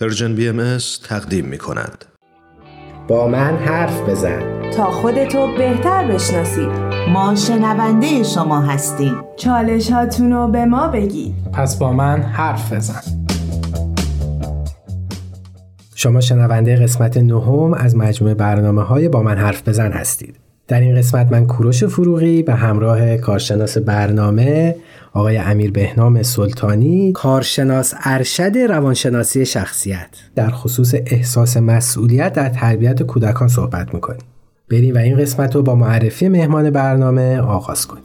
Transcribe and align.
Persian 0.00 0.34
BMS 0.34 0.78
تقدیم 1.08 1.44
می 1.44 1.58
کند. 1.58 2.04
با 3.08 3.28
من 3.28 3.56
حرف 3.56 4.08
بزن. 4.08 4.70
تا 4.70 4.90
خودتو 4.90 5.56
بهتر 5.58 6.12
بشناسید 6.12 6.68
ما 7.08 7.34
شنونده 7.34 8.22
شما 8.22 8.60
هستیم. 8.60 9.14
چالش 9.36 9.90
هاتونو 9.90 10.48
به 10.48 10.64
ما 10.64 10.88
بگید. 10.88 11.34
پس 11.52 11.78
با 11.78 11.92
من 11.92 12.22
حرف 12.22 12.72
بزن. 12.72 13.00
شما 15.94 16.20
شنونده 16.20 16.76
قسمت 16.76 17.16
نهم 17.16 17.74
از 17.74 17.96
مجموعه 17.96 18.34
برنامه 18.34 18.82
های 18.82 19.08
با 19.08 19.22
من 19.22 19.38
حرف 19.38 19.68
بزن 19.68 19.92
هستید. 19.92 20.36
در 20.68 20.80
این 20.80 20.96
قسمت 20.96 21.32
من 21.32 21.46
کوروش 21.46 21.84
فروغی 21.84 22.42
به 22.42 22.54
همراه 22.54 23.16
کارشناس 23.16 23.78
برنامه 23.78 24.76
آقای 25.12 25.36
امیر 25.36 25.72
بهنام 25.72 26.22
سلطانی 26.22 27.12
کارشناس 27.12 27.94
ارشد 28.04 28.56
روانشناسی 28.68 29.46
شخصیت. 29.46 30.08
در 30.34 30.50
خصوص 30.50 30.94
احساس 31.06 31.56
مسئولیت 31.56 32.32
در 32.32 32.48
تربیت 32.48 33.02
کودکان 33.02 33.48
صحبت 33.48 33.94
می‌کنیم. 33.94 34.20
بریم 34.70 34.94
و 34.94 34.98
این 34.98 35.16
قسمت 35.16 35.56
رو 35.56 35.62
با 35.62 35.74
معرفی 35.74 36.28
مهمان 36.28 36.70
برنامه 36.70 37.38
آغاز 37.38 37.86
کنیم. 37.86 38.02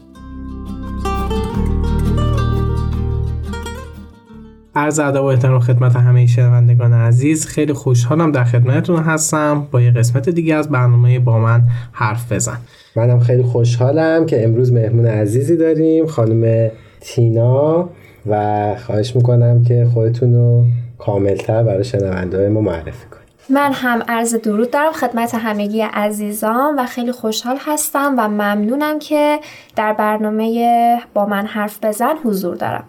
عرض 4.75 4.99
ادب 4.99 5.21
و 5.21 5.25
احترام 5.25 5.59
خدمت 5.59 5.95
همه 5.95 6.25
شنوندگان 6.25 6.93
عزیز 6.93 7.45
خیلی 7.45 7.73
خوشحالم 7.73 8.31
در 8.31 8.43
خدمتتون 8.43 8.99
هستم. 8.99 9.67
با 9.71 9.81
یه 9.81 9.91
قسمت 9.91 10.29
دیگه 10.29 10.55
از 10.55 10.69
برنامه 10.69 11.19
با 11.19 11.39
من 11.39 11.63
حرف 11.91 12.31
بزن. 12.31 12.57
منم 12.95 13.19
خیلی 13.19 13.43
خوشحالم 13.43 14.25
که 14.25 14.43
امروز 14.43 14.73
مهمون 14.73 15.05
عزیزی 15.05 15.57
داریم 15.57 16.07
خانم 16.07 16.71
تینا 17.05 17.89
و 18.29 18.75
خواهش 18.75 19.15
می‌کنم 19.15 19.63
که 19.63 19.87
خودتون 19.93 20.33
رو 20.33 20.63
کاملتر 20.99 21.63
برای 21.63 21.83
شنونده 21.83 22.49
ما 22.49 22.61
معرفی 22.61 23.07
کنید. 23.11 23.25
من 23.49 23.71
هم 23.73 24.03
عرض 24.07 24.35
درود 24.35 24.71
دارم 24.71 24.91
خدمت 24.91 25.35
همگی 25.35 25.81
عزیزان 25.81 26.79
و 26.79 26.85
خیلی 26.85 27.11
خوشحال 27.11 27.57
هستم 27.59 28.15
و 28.17 28.27
ممنونم 28.27 28.99
که 28.99 29.39
در 29.75 29.93
برنامه 29.93 30.99
با 31.13 31.25
من 31.25 31.45
حرف 31.45 31.79
بزن 31.83 32.13
حضور 32.23 32.55
دارم. 32.55 32.83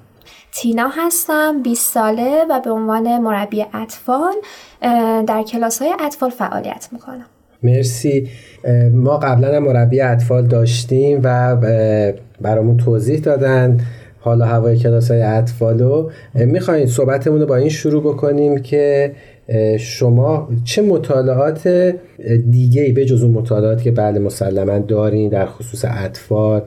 تینا 0.53 0.89
هستم 0.97 1.63
20 1.63 1.93
ساله 1.93 2.45
و 2.51 2.61
به 2.61 2.71
عنوان 2.71 3.19
مربی 3.19 3.67
اطفال 3.75 4.35
در 5.27 5.43
کلاس 5.43 5.83
های 5.83 5.95
اطفال 6.01 6.31
فعالیت 6.31 6.89
می‌کنم. 6.93 7.27
مرسی. 7.63 8.29
ما 8.93 9.17
قبلا 9.17 9.61
مربی 9.61 10.01
اطفال 10.01 10.47
داشتیم 10.47 11.21
و 11.25 11.57
برامون 12.41 12.77
توضیح 12.77 13.21
دادن. 13.21 13.79
حالا 14.27 14.45
هوای 14.45 14.79
کلاس 14.79 15.11
های 15.11 15.23
اطفال 15.23 15.79
رو 15.79 16.11
می‌خواین 16.35 16.87
صحبتمون 16.87 17.41
رو 17.41 17.47
با 17.47 17.57
این 17.57 17.69
شروع 17.69 18.03
بکنیم 18.03 18.59
که 18.59 19.13
شما 19.79 20.49
چه 20.65 20.83
مطالعات 20.83 21.95
دیگه 22.51 22.83
ای 22.83 22.93
به 22.93 23.05
جز 23.05 23.23
اون 23.23 23.33
مطالعاتی 23.33 23.85
که 23.85 23.91
بله 23.91 24.19
مسلما 24.19 24.79
دارین 24.79 25.29
در 25.29 25.47
خصوص 25.47 25.85
اطفال 25.89 26.63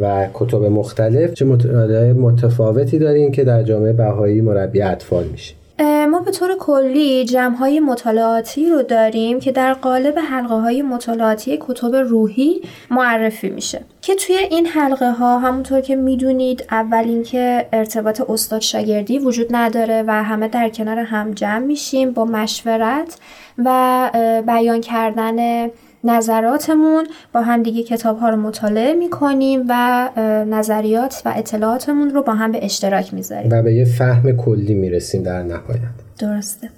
و 0.00 0.28
کتب 0.34 0.64
مختلف 0.64 1.34
چه 1.34 1.44
مطالعات 1.44 2.16
متفاوتی 2.16 2.98
دارین 2.98 3.32
که 3.32 3.44
در 3.44 3.62
جامعه 3.62 3.92
بهایی 3.92 4.40
مربی 4.40 4.82
اطفال 4.82 5.24
میشه؟ 5.24 5.54
ما 5.80 6.20
به 6.20 6.30
طور 6.30 6.56
کلی 6.58 7.24
جمع 7.24 7.56
های 7.56 7.80
مطالعاتی 7.80 8.70
رو 8.70 8.82
داریم 8.82 9.40
که 9.40 9.52
در 9.52 9.74
قالب 9.74 10.18
حلقه 10.18 10.54
های 10.54 10.82
مطالعاتی 10.82 11.58
کتب 11.60 11.94
روحی 11.94 12.62
معرفی 12.90 13.48
میشه. 13.48 13.80
که 14.02 14.14
توی 14.14 14.36
این 14.36 14.66
حلقه 14.66 15.10
ها 15.10 15.38
همونطور 15.38 15.80
که 15.80 15.96
می‌دونید 15.96 16.64
اول 16.70 17.04
اینکه 17.04 17.68
ارتباط 17.72 18.22
استاد 18.28 18.60
شاگردی 18.60 19.18
وجود 19.18 19.46
نداره 19.50 20.04
و 20.06 20.22
همه 20.22 20.48
در 20.48 20.68
کنار 20.68 20.98
هم 20.98 21.30
جمع 21.32 21.58
میشیم 21.58 22.12
با 22.12 22.24
مشورت 22.24 23.16
و 23.58 24.10
بیان 24.46 24.80
کردن 24.80 25.68
نظراتمون 26.04 27.06
با 27.32 27.42
هم 27.42 27.62
دیگه 27.62 27.82
کتاب 27.82 28.18
ها 28.18 28.28
رو 28.28 28.36
مطالعه 28.36 28.94
می‌کنیم 28.94 29.64
و 29.68 30.10
نظریات 30.48 31.22
و 31.24 31.32
اطلاعاتمون 31.36 32.10
رو 32.10 32.22
با 32.22 32.34
هم 32.34 32.52
به 32.52 32.64
اشتراک 32.64 33.14
می‌ذاریم. 33.14 33.52
و 33.52 33.62
به 33.62 33.74
یه 33.74 33.84
فهم 33.84 34.36
کلی 34.36 34.74
می‌رسیم 34.74 35.22
در 35.22 35.42
نهایت. 35.42 35.80
درسته. 36.18 36.68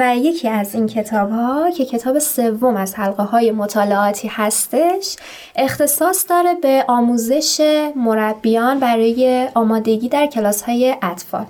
و 0.00 0.14
یکی 0.16 0.48
از 0.48 0.74
این 0.74 0.86
کتاب 0.86 1.30
ها 1.30 1.70
که 1.76 1.84
کتاب 1.84 2.18
سوم 2.18 2.76
از 2.76 2.94
حلقه 2.94 3.22
های 3.22 3.50
مطالعاتی 3.50 4.28
هستش 4.30 5.16
اختصاص 5.56 6.24
داره 6.28 6.54
به 6.62 6.84
آموزش 6.88 7.60
مربیان 7.96 8.80
برای 8.80 9.48
آمادگی 9.54 10.08
در 10.08 10.26
کلاس 10.26 10.62
های 10.62 10.94
اطفال 11.02 11.44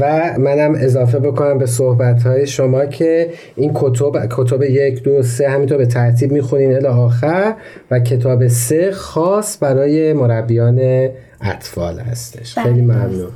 و 0.00 0.34
منم 0.38 0.74
اضافه 0.76 1.18
بکنم 1.18 1.58
به 1.58 1.66
صحبت 1.66 2.22
های 2.22 2.46
شما 2.46 2.86
که 2.86 3.30
این 3.56 3.70
کتب 3.74 4.26
کتاب 4.26 4.62
یک 4.62 5.02
دو 5.02 5.22
سه 5.22 5.48
همینطور 5.48 5.78
به 5.78 5.86
ترتیب 5.86 6.32
می‌خونین 6.32 6.74
الی 6.74 6.86
آخر 6.86 7.54
و 7.90 8.00
کتاب 8.00 8.48
سه 8.48 8.92
خاص 8.92 9.62
برای 9.62 10.12
مربیان 10.12 11.08
اطفال 11.40 12.00
هستش. 12.00 12.58
خیلی 12.58 12.80
ممنون. 12.80 13.30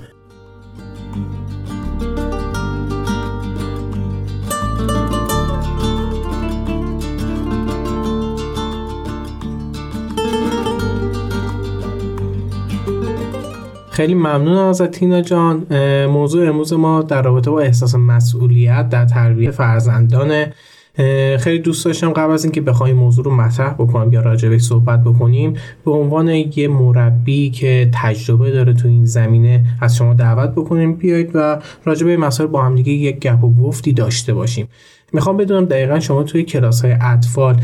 خیلی 13.97 14.15
ممنون 14.15 14.57
از 14.57 14.83
تینا 14.83 15.21
جان. 15.21 15.67
موضوع 16.07 16.49
امروز 16.49 16.73
ما 16.73 17.03
در 17.03 17.23
رابطه 17.23 17.51
با 17.51 17.61
احساس 17.61 17.95
مسئولیت 17.95 18.89
در 18.89 19.05
تربیت 19.05 19.51
فرزندان 19.51 20.47
خیلی 21.39 21.59
دوست 21.59 21.85
داشتم 21.85 22.13
قبل 22.13 22.33
از 22.33 22.45
اینکه 22.45 22.61
بخوایم 22.61 22.97
موضوع 22.97 23.25
رو 23.25 23.35
مطرح 23.35 23.75
بکنم 23.75 24.13
یا 24.13 24.21
راجع 24.21 24.59
صحبت 24.59 25.05
بکنیم 25.05 25.55
به 25.85 25.91
عنوان 25.91 26.29
یه 26.29 26.69
مربی 26.69 27.51
که 27.51 27.91
تجربه 27.95 28.51
داره 28.51 28.73
تو 28.73 28.89
این 28.89 29.05
زمینه 29.05 29.65
از 29.81 29.97
شما 29.97 30.15
دعوت 30.15 30.51
بکنیم 30.51 30.95
بیایید 30.95 31.31
و 31.35 31.59
راجع 31.85 32.07
به 32.07 32.17
مسائل 32.17 32.49
با 32.49 32.63
هم 32.63 32.75
دیگه 32.75 32.93
یک 32.93 33.19
گپ 33.19 33.45
و 33.45 33.55
گفتی 33.55 33.93
داشته 33.93 34.35
باشیم. 34.35 34.69
می‌خوام 35.13 35.37
بدونم 35.37 35.65
دقیقا 35.65 36.01
شما 36.01 36.23
توی 36.23 36.43
کلاس 36.43 36.85
های 36.85 36.97
اطفال 37.01 37.57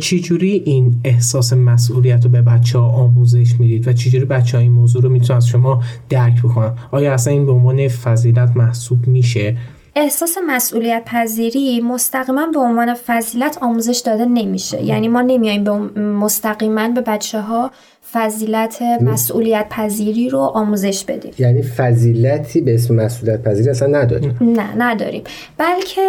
چجوری 0.00 0.62
این 0.66 1.00
احساس 1.04 1.52
مسئولیت 1.52 2.24
رو 2.24 2.30
به 2.30 2.42
بچه 2.42 2.78
ها 2.78 2.88
آموزش 2.88 3.60
می‌دید 3.60 3.88
و 3.88 3.92
چجوری 3.92 4.24
بچه 4.24 4.56
ها 4.56 4.62
این 4.62 4.72
موضوع 4.72 5.02
رو 5.02 5.08
می‌تونن 5.08 5.36
از 5.36 5.46
شما 5.46 5.82
درک 6.08 6.42
بکنن؟ 6.42 6.72
آیا 6.90 7.14
اصلا 7.14 7.32
این 7.32 7.46
به 7.46 7.52
عنوان 7.52 7.88
فضیلت 7.88 8.56
محسوب 8.56 9.06
میشه؟ 9.06 9.56
احساس 10.00 10.38
مسئولیت 10.46 11.04
پذیری 11.04 11.80
مستقیما 11.80 12.46
به 12.46 12.58
عنوان 12.60 12.94
فضیلت 12.94 13.58
آموزش 13.62 13.98
داده 13.98 14.24
نمیشه. 14.24 14.82
یعنی 14.82 15.08
ما 15.08 15.22
نمیایم 15.22 15.64
به 15.64 15.72
مستقیما 16.00 16.88
به 16.88 17.00
بچه 17.00 17.40
ها 17.40 17.70
فضیلت 18.12 18.82
مسئولیت 18.82 19.66
پذیری 19.70 20.28
رو 20.28 20.38
آموزش 20.38 21.04
بدیم. 21.04 21.32
یعنی 21.38 21.62
فضیلتی 21.62 22.60
به 22.60 22.74
اسم 22.74 22.94
مسئولیت 22.94 23.42
پذیری 23.42 23.70
اصلا 23.70 23.98
نداریم. 23.98 24.36
نه. 24.40 24.76
نداریم. 24.76 25.22
بلکه 25.58 26.00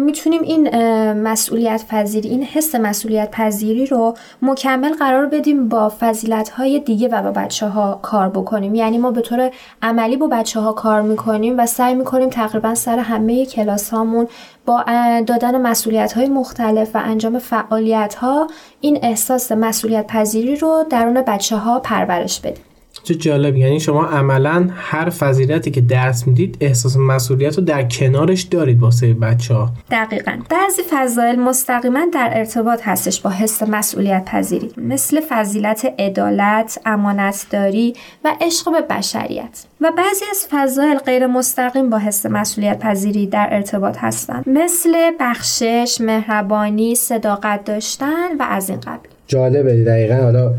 می‌تونیم 0.00 0.42
این 0.42 0.68
مسئولیت 1.12 1.84
پذیری 1.88 2.28
این 2.28 2.42
حس 2.42 2.74
مسئولیت 2.74 3.28
پذیری 3.30 3.86
رو 3.86 4.14
مکمل 4.42 4.92
قرار 4.92 5.26
بدیم 5.26 5.68
با 5.68 5.92
فضیلت 6.00 6.48
های 6.48 6.80
دیگه 6.80 7.08
و 7.08 7.22
با 7.22 7.30
بچه 7.30 7.66
ها 7.66 7.98
کار 8.02 8.28
بکنیم. 8.28 8.74
یعنی 8.74 8.98
ما 8.98 9.10
به 9.10 9.20
طور 9.20 9.50
عملی 9.82 10.16
با 10.16 10.26
بچه 10.26 10.60
ها 10.60 10.72
کار 10.72 11.02
می‌کنیم 11.02 11.58
و 11.58 11.66
سعی 11.66 11.94
می‌کنیم 11.94 12.28
تقریبا 12.28 12.74
سر 12.74 12.98
همه 12.98 13.46
کلاس 13.46 13.90
هامون 13.90 14.28
با 14.70 14.84
دادن 15.26 15.60
مسئولیت 15.60 16.12
های 16.12 16.28
مختلف 16.28 16.96
و 16.96 16.98
انجام 17.04 17.38
فعالیت 17.38 18.14
ها 18.14 18.46
این 18.80 18.98
احساس 19.02 19.52
مسئولیت 19.52 20.06
پذیری 20.06 20.56
رو 20.56 20.84
درون 20.90 21.22
بچه 21.22 21.56
ها 21.56 21.80
پرورش 21.80 22.40
بدیم 22.40 22.64
چه 23.02 23.14
جالب 23.14 23.56
یعنی 23.56 23.80
شما 23.80 24.04
عملا 24.04 24.68
هر 24.74 25.10
فضیلتی 25.10 25.70
که 25.70 25.80
درس 25.80 26.26
می‌دید 26.26 26.56
احساس 26.60 26.96
مسئولیت 26.96 27.58
رو 27.58 27.64
در 27.64 27.82
کنارش 27.82 28.42
دارید 28.42 28.80
واسه 28.80 29.14
بچه 29.14 29.54
ها 29.54 29.70
دقیقا. 29.90 30.38
بعضی 30.50 30.82
فضایل 30.90 31.40
مستقیما 31.40 32.00
در 32.12 32.30
ارتباط 32.34 32.80
هستش 32.84 33.20
با 33.20 33.30
حس 33.30 33.62
مسئولیت 33.62 34.24
پذیری. 34.24 34.70
مثل 34.76 35.20
فضیلت 35.28 35.94
عدالت 35.98 36.80
امانتداری 36.86 37.94
و 38.24 38.36
عشق 38.40 38.72
به 38.72 38.80
بشریت. 38.80 39.64
و 39.80 39.92
بعضی 39.96 40.24
از 40.30 40.46
فضایل 40.50 40.98
غیر 40.98 41.26
مستقیم 41.26 41.90
با 41.90 41.98
حس 41.98 42.26
مسئولیت 42.26 42.78
پذیری 42.78 43.26
در 43.26 43.48
ارتباط 43.50 43.98
هستند. 43.98 44.48
مثل 44.48 45.10
بخشش 45.20 45.98
مهربانی 46.00 46.94
صداقت 46.94 47.64
داشتن 47.64 48.36
و 48.38 48.42
از 48.50 48.70
این 48.70 48.80
قبیل. 48.80 49.10
جالبه 49.26 49.84
دقیقا. 49.84 50.14
حالا 50.14 50.54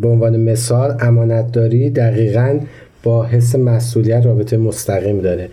به 0.00 0.08
عنوان 0.08 0.36
مثال 0.36 0.96
امانت 1.00 1.52
داری 1.52 1.90
دقیقا 1.90 2.60
با 3.02 3.24
حس 3.24 3.54
مسئولیت 3.54 4.26
رابطه 4.26 4.56
مستقیم 4.56 5.20
داره 5.20 5.48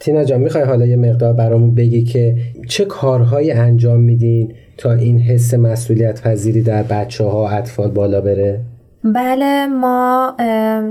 تینا 0.00 0.24
جان 0.24 0.40
می‌خوای 0.40 0.64
حالا 0.64 0.86
یه 0.86 0.96
مقدار 0.96 1.32
برامون 1.32 1.74
بگی 1.74 2.04
که 2.04 2.36
چه 2.68 2.84
کارهایی 2.84 3.50
انجام 3.50 4.00
میدین 4.00 4.54
تا 4.76 4.92
این 4.92 5.20
حس 5.20 5.54
مسئولیت 5.54 6.22
پذیری 6.22 6.62
در 6.62 6.82
بچه 6.82 7.24
ها 7.24 7.48
اطفال 7.48 7.90
بالا 7.90 8.20
بره؟ 8.20 8.60
بله 9.04 9.66
ما 9.66 10.34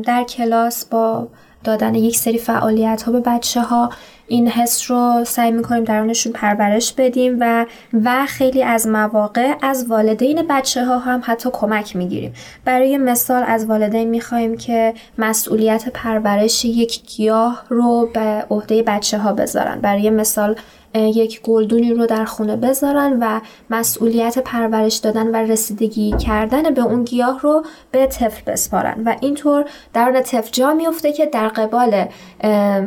در 0.06 0.24
کلاس 0.30 0.86
با 0.86 1.28
دادن 1.64 1.96
یک 1.96 2.18
سری 2.18 2.38
فعالیت 2.38 3.02
ها 3.02 3.12
به 3.12 3.22
بچه 3.26 3.62
ها 3.62 3.90
این 4.34 4.48
حس 4.48 4.92
رو 4.92 5.24
سعی 5.26 5.52
می‌کنیم 5.52 5.84
درونشون 5.84 6.34
پرورش 6.34 6.94
بدیم 6.94 7.38
و 7.40 7.66
و 8.04 8.26
خیلی 8.26 8.64
از 8.64 8.88
مواقع 8.88 9.54
از 9.62 9.86
والدین 9.90 10.42
بچه 10.50 10.86
ها 10.86 10.98
هم 10.98 11.22
حتی 11.24 11.50
کمک 11.54 11.96
می‌گیریم. 11.96 12.34
برای 12.66 12.98
مثال 12.98 13.44
از 13.48 13.66
والدین 13.66 14.10
می‌خوایم 14.10 14.58
که 14.58 14.94
مسئولیت 15.18 15.90
پرورش 15.90 16.66
یک 16.66 17.02
گیاه 17.16 17.64
رو 17.70 18.10
به 18.14 18.46
عهده 18.50 18.84
بچه 18.84 19.18
ها 19.18 19.34
بذارن. 19.34 19.82
برای 19.82 20.10
مثال 20.10 20.56
یک 20.96 21.42
گلدونی 21.42 21.94
رو 21.94 22.06
در 22.06 22.26
خونه 22.26 22.56
بذارن 22.56 23.18
و 23.20 23.40
مسئولیت 23.70 24.40
پرورش 24.40 24.96
دادن 24.96 25.28
و 25.28 25.36
رسیدگی 25.36 26.12
کردن 26.12 26.74
به 26.74 26.82
اون 26.82 27.04
گیاه 27.04 27.40
رو 27.40 27.64
به 27.92 28.08
طفل 28.08 28.52
بسپارن. 28.52 29.04
و 29.06 29.16
اینطور 29.22 29.66
در 29.94 30.22
طفل 30.22 30.52
جا 30.52 30.74
میفته 30.74 31.14
که 31.14 31.26
در 31.26 31.48
قبال 31.48 32.06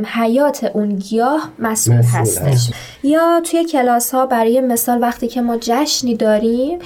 حیات 0.04 0.64
اون 0.64 0.88
گیاه 0.88 1.50
مسئول, 1.58 1.96
هستش. 1.96 2.70
یا 3.02 3.40
توی 3.44 3.64
کلاس 3.64 4.14
ها 4.14 4.26
برای 4.26 4.60
مثال 4.60 5.02
وقتی 5.02 5.28
که 5.28 5.40
ما 5.40 5.56
جشنی 5.60 6.14
داریم 6.14 6.78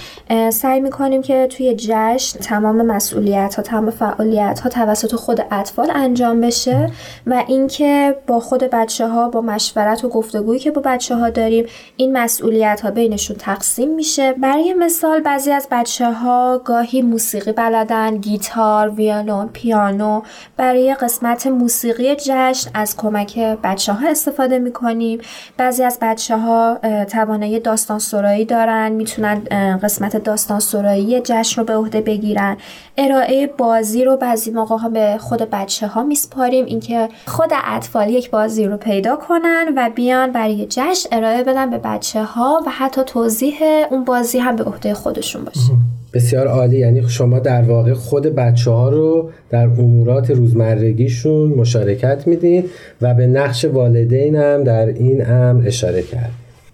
سعی 0.51 0.81
می‌کنیم 0.81 1.23
که 1.23 1.47
توی 1.47 1.75
جشن 1.75 2.39
تمام 2.39 2.87
مسئولیت 2.87 3.55
ها 3.55 3.63
تمام 3.63 3.91
فعالیت 3.91 4.61
ها 4.61 4.69
توسط 4.69 5.15
خود 5.15 5.41
اطفال 5.51 5.91
انجام 5.95 6.41
بشه 6.41 6.91
و 7.27 7.45
اینکه 7.49 8.17
با 8.27 8.41
خود 8.41 8.61
بچه 8.61 9.09
ها 9.09 9.29
با 9.29 9.41
مشورت 9.41 10.05
و 10.05 10.09
گفتگویی 10.09 10.61
که 10.61 10.71
با 10.71 10.83
بچه 10.85 11.10
ها 11.15 11.31
داریم 11.31 11.67
این 11.97 12.19
مسئولیت 12.19 12.81
ها 12.81 12.91
بینشون 12.91 13.37
تقسیم 13.37 13.95
میشه. 13.95 14.33
برای 14.33 14.75
مثال 14.75 15.21
بعضی 15.21 15.53
از 15.53 15.69
بچه 15.71 16.13
ها 16.13 16.61
گاهی 16.65 17.03
موسیقی 17.03 17.53
بلدن 17.53 18.17
گیتار 18.17 18.89
ویولون 18.89 19.49
پیانو. 19.53 20.23
برای 20.57 20.95
قسمت 20.95 21.47
موسیقی 21.47 22.17
جشن 22.17 22.71
از 22.75 22.97
کمک 22.97 23.39
بچه 23.39 23.93
ها 23.93 24.09
استفاده 24.09 24.59
می‌کنیم. 24.59 25.21
بعضی 25.57 25.83
از 25.83 25.99
بچه 26.01 26.37
ها 26.37 26.79
توانایی 27.11 27.61
داستان 27.61 27.99
سرایی 27.99 28.45
دارن 28.45 28.93
می‌تونن 28.93 29.43
قسمت 29.83 30.17
داستان 30.17 30.61
سرایی 30.61 31.21
جشن 31.21 31.61
رو 31.61 31.67
به 31.67 31.77
عهده 31.77 32.01
بگیرن. 32.01 32.57
ارائه 32.99 33.47
بازی 33.47 34.05
رو 34.05 34.17
بعضی 34.17 34.51
موقع 34.51 34.77
ها 34.77 34.89
به 34.89 35.17
خود 35.21 35.43
بچه 35.51 35.87
ها 35.87 36.03
میسپاریم. 36.03 36.65
اینکه 36.65 37.09
خود 37.27 37.51
اطفال 37.65 38.11
یک 38.11 38.31
بازی 38.31 38.65
رو 38.65 38.77
پیدا 38.77 39.17
کنن 39.17 39.73
و 39.77 39.91
بیان 39.95 40.33
برای 40.33 40.67
جشن. 40.67 41.00
ارائه 41.13 41.45
بدن 41.45 41.71
به 41.71 41.79
بچه 41.85 42.23
ها 42.23 42.61
و 42.67 42.71
حتی 42.71 43.01
توضیح 43.07 43.55
اون 43.91 44.05
بازی 44.05 44.39
هم 44.39 44.57
به 44.57 44.65
عهده 44.65 44.95
خودشون 44.95 45.45
باشه. 45.45 45.73
بسیار 46.15 46.47
عالی. 46.47 46.79
یعنی 46.79 47.09
شما 47.09 47.39
در 47.39 47.63
واقع 47.63 47.95
خود 47.95 48.23
بچه 48.23 48.71
ها 48.71 48.89
رو 48.89 49.31
در 49.51 49.65
امورات 49.65 50.31
روزمرگیشون 50.31 51.49
مشارکت 51.49 52.27
میدین 52.27 52.65
و 53.01 53.15
به 53.15 53.27
نقش 53.27 53.65
والدین 53.65 54.37
هم 54.37 54.65
در 54.65 54.87
این 54.87 55.31
امر 55.31 55.67
اشاره 55.67 56.03
کرد. 56.03 56.31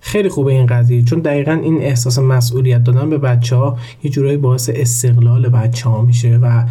خیلی 0.07 0.29
خوبه 0.29 0.53
این 0.53 0.67
قضیه 0.67 1.03
چون 1.03 1.19
دقیقا 1.19 1.53
این 1.53 1.83
احساس 1.83 2.19
مسئولیت 2.19 2.85
دادن 2.85 3.11
به 3.11 3.19
بچه 3.19 3.57
ها 3.57 3.77
یه 4.03 4.11
جورایی 4.11 4.37
باعث 4.37 4.71
استقلال 4.75 5.49
بچه 5.49 5.89
ها 5.89 6.03
میشه 6.03 6.39
و 6.43 6.65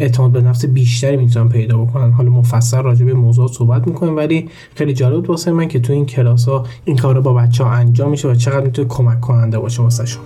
اعتماد 0.00 0.30
به 0.30 0.40
نفس 0.40 0.64
بیشتری 0.64 1.16
می‌تونن 1.16 1.48
پیدا 1.48 1.78
بکنن. 1.78 2.12
حالا 2.12 2.30
مفصل 2.30 2.82
راجع 2.82 3.06
به 3.06 3.14
موضوع 3.14 3.48
صحبت 3.48 3.86
می‌کنیم 3.86 4.16
ولی 4.16 4.48
خیلی 4.74 4.92
جالب 4.92 5.30
واسه 5.30 5.52
من 5.52 5.68
که 5.68 5.80
تو 5.80 5.92
این 5.92 6.06
کلاس 6.06 6.48
ها 6.48 6.64
این 6.84 6.96
کار 6.96 7.20
با 7.20 7.34
بچه 7.34 7.64
ها 7.64 7.70
انجام 7.70 8.10
میشه 8.10 8.28
و 8.28 8.34
چقدر 8.34 8.64
می‌تونه 8.66 8.88
کمک 8.88 9.20
کننده 9.20 9.58
باشه 9.58 9.82
واسه 9.82 10.06
شون 10.06 10.22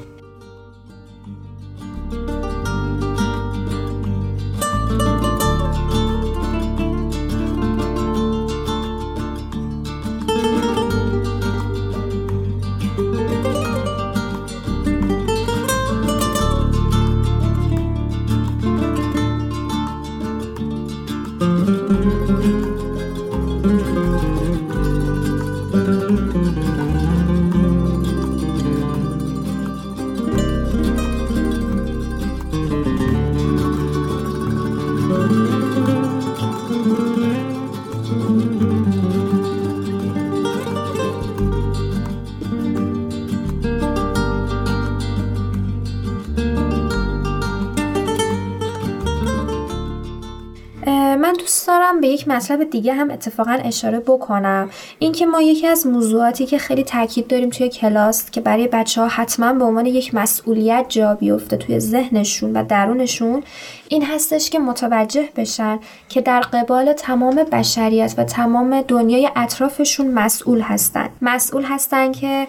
یک 52.25 52.31
مطلب 52.31 52.71
دیگه 52.71 52.94
هم 52.94 53.11
اتفاقا 53.11 53.59
اشاره 53.65 54.00
بکنم. 54.00 54.71
اینکه 54.99 55.26
ما 55.26 55.41
یکی 55.43 55.67
از 55.67 55.87
موضوعاتی 55.87 56.47
که 56.47 56.59
خیلی 56.59 56.82
تاکید 56.82 57.26
داریم 57.26 57.50
توی 57.50 57.69
کلاس 57.69 58.31
که 58.31 58.41
برای 58.41 58.69
بچه 58.69 59.00
ها 59.00 59.09
حتما 59.09 59.53
به 59.53 59.65
عنوان 59.65 59.87
یک 59.87 60.15
مسئولیت 60.15 60.87
جا 60.88 61.15
بیفته 61.15 61.56
توی 61.56 61.81
ذهنشون 61.81 62.56
و 62.56 62.65
درونشون 62.65 63.43
این 63.88 64.05
هستش 64.05 64.50
که 64.50 64.59
متوجه 64.59 65.29
بشن 65.37 65.79
که 66.09 66.21
در 66.21 66.41
قبال 66.41 66.93
تمام 66.93 67.35
بشریت 67.35 68.15
و 68.19 68.25
تمام 68.25 68.82
دنیای 68.82 69.31
اطرافشون 69.37 70.06
مسئول 70.06 70.61
هستن. 70.61 71.09
مسئول 71.23 71.65
هستن 71.65 72.12
که 72.12 72.47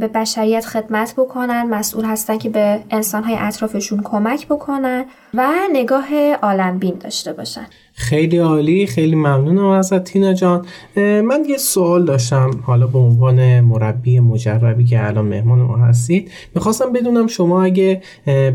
به 0.00 0.10
بشریت 0.14 0.66
خدمت 0.66 1.14
بکنن 1.16 1.62
مسئول 1.62 2.04
هستن 2.04 2.38
که 2.38 2.48
به 2.48 2.80
انسانهای 2.90 3.36
اطرافشون 3.40 4.02
کمک 4.02 4.46
بکنن 4.46 5.04
و 5.34 5.52
نگاه 5.72 6.32
عالمبین 6.32 6.94
داشته 6.94 7.32
باشن. 7.32 7.66
خیلی 7.98 8.38
عالی 8.38 8.86
خیلی 8.86 9.16
ممنونم 9.16 9.66
ازت 9.66 10.04
تینا 10.04 10.32
جان. 10.32 10.66
من 10.96 11.44
یه 11.48 11.56
سوال 11.56 12.04
داشتم 12.04 12.50
حالا 12.62 12.86
به 12.86 12.98
عنوان 12.98 13.60
مربی 13.60 14.20
مجربی 14.20 14.84
که 14.84 15.06
الان 15.06 15.24
مهمان 15.24 15.58
ما 15.58 15.76
هستید 15.76 16.30
می‌خواستم 16.54 16.92
بدونم 16.92 17.26
شما 17.26 17.62
اگه 17.62 18.02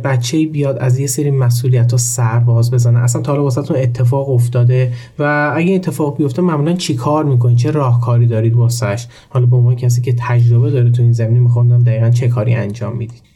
بچه 0.04 0.46
بیاد 0.46 0.78
از 0.78 1.00
یه 1.00 1.08
سری 1.08 1.32
مسئولیت 1.32 1.92
ها 1.92 1.98
سر 1.98 2.40
باز 2.40 2.72
بزنه 2.72 3.00
اصلا 3.00 3.22
تا 3.22 3.32
حالا 3.32 3.44
واسهتون 3.44 3.78
اتفاق 3.78 4.30
افتاده 4.30 4.94
و 5.20 5.54
اگه 5.56 5.76
اتفاق 5.76 6.18
بیفته 6.18 6.42
معمولا 6.42 6.74
چی 6.74 6.96
کار 6.96 7.24
می‌کنید؟ 7.24 7.58
چه 7.58 7.72
راهکاری 7.72 8.28
دارید 8.28 8.54
واسش؟ 8.54 9.08
حالا 9.30 9.46
به 9.46 9.56
عنوان 9.56 9.76
کسی 9.76 10.02
که 10.02 10.16
تجربه 10.20 10.72
داره 10.72 10.92
تو 10.92 11.02
این 11.02 11.14
زمینه 11.14 11.40
می‌خوام 11.40 11.84
دقیقا 11.84 12.10
چه 12.10 12.28
کاری 12.28 12.54
انجام 12.54 12.98
می‌دید. 12.98 13.31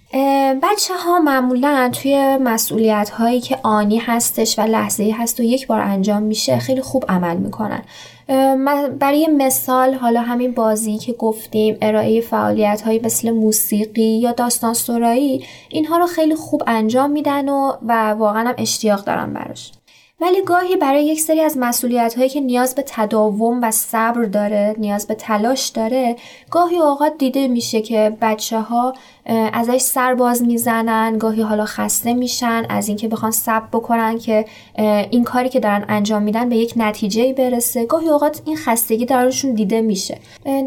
بچه 0.63 0.93
ها 1.05 1.19
معمولا 1.19 1.91
توی 1.93 2.37
مسئولیت 2.37 3.09
هایی 3.09 3.41
که 3.41 3.59
آنی 3.63 3.97
هستش 3.97 4.59
و 4.59 4.61
لحظه 4.61 5.15
هست 5.17 5.39
و 5.39 5.43
یک 5.43 5.67
بار 5.67 5.79
انجام 5.79 6.23
میشه 6.23 6.59
خیلی 6.59 6.81
خوب 6.81 7.05
عمل 7.09 7.37
می‌کنن. 7.37 7.81
برای 8.99 9.27
مثال 9.37 9.93
حالا 9.93 10.21
همین 10.21 10.51
بازی 10.51 10.97
که 10.97 11.13
گفتیم 11.13 11.77
ارائه 11.81 12.21
فعالیت 12.21 12.81
هایی 12.81 12.99
مثل 13.03 13.31
موسیقی 13.31 14.19
یا 14.19 14.31
داستان 14.31 14.73
سرایی 14.73 15.45
اینها 15.69 15.97
رو 15.97 16.07
خیلی 16.07 16.35
خوب 16.35 16.63
انجام 16.67 17.11
میدن 17.11 17.49
و, 17.49 17.73
و 17.81 18.09
واقعا 18.11 18.49
هم 18.49 18.55
اشتیاق 18.57 19.03
دارن 19.03 19.33
براش. 19.33 19.71
ولی 20.21 20.41
گاهی 20.41 20.75
برای 20.75 21.05
یک 21.05 21.21
سری 21.21 21.41
از 21.41 21.57
مسئولیت 21.57 22.17
هایی 22.17 22.29
که 22.29 22.39
نیاز 22.39 22.75
به 22.75 22.83
تداوم 22.87 23.63
و 23.63 23.71
صبر 23.71 24.23
داره 24.23 24.75
نیاز 24.77 25.07
به 25.07 25.15
تلاش 25.15 25.67
داره 25.67 26.15
گاهی 26.51 26.77
اوقات 26.77 27.17
دیده 27.17 27.47
میشه 27.47 27.81
که 27.81 28.17
بچه 28.21 28.59
ها 28.59 28.93
ازش 29.53 29.77
سر 29.77 30.13
باز 30.13 30.43
می‌زنن 30.43 31.17
گاهی 31.17 31.41
حالا 31.41 31.65
خسته 31.65 32.13
میشن 32.13 32.63
از 32.69 32.87
اینکه 32.87 33.07
بخوان 33.07 33.31
صبر 33.31 33.65
بکنن 33.73 34.17
که 34.17 34.45
این 35.09 35.23
کاری 35.23 35.49
که 35.49 35.59
دارن 35.59 35.85
انجام 35.89 36.21
میدن 36.21 36.49
به 36.49 36.55
یک 36.55 36.73
نتیجه 36.77 37.33
برسه. 37.33 37.85
گاهی 37.85 38.09
اوقات 38.09 38.41
این 38.45 38.57
خستگی 38.57 39.05
درشون 39.05 39.53
دیده 39.53 39.81
میشه. 39.81 40.17